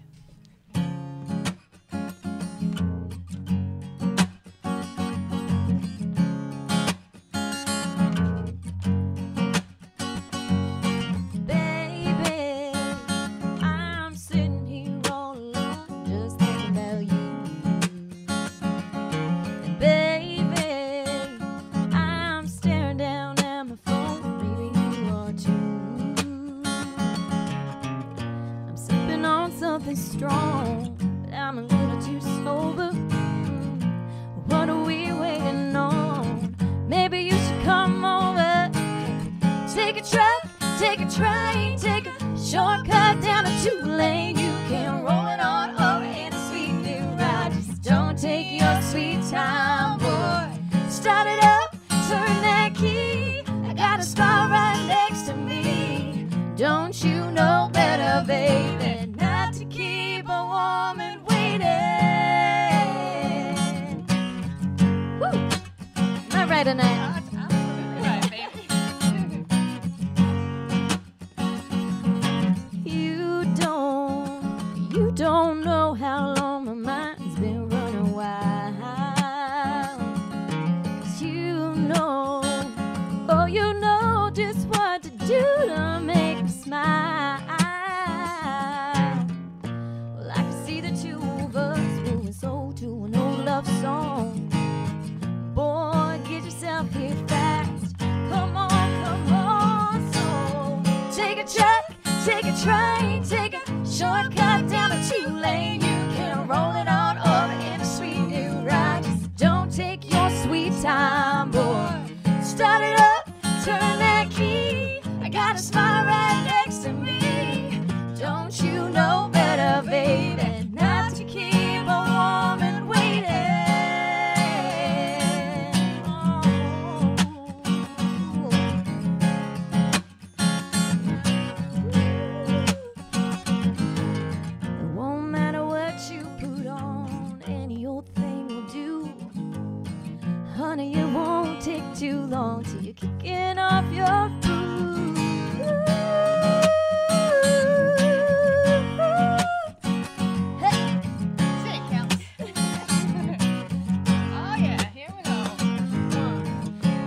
[66.77, 67.04] Tonight?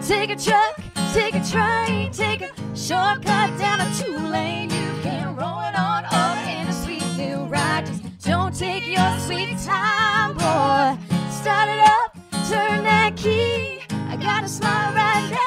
[0.07, 0.79] Take a truck,
[1.11, 4.69] take a train, take a shortcut down a two lane.
[4.69, 7.85] You can roll it on up in a sweet new ride.
[7.85, 10.97] Just don't take your sweet time, boy.
[11.29, 12.13] Start it up,
[12.47, 13.81] turn that key.
[14.09, 15.46] I got a smile right next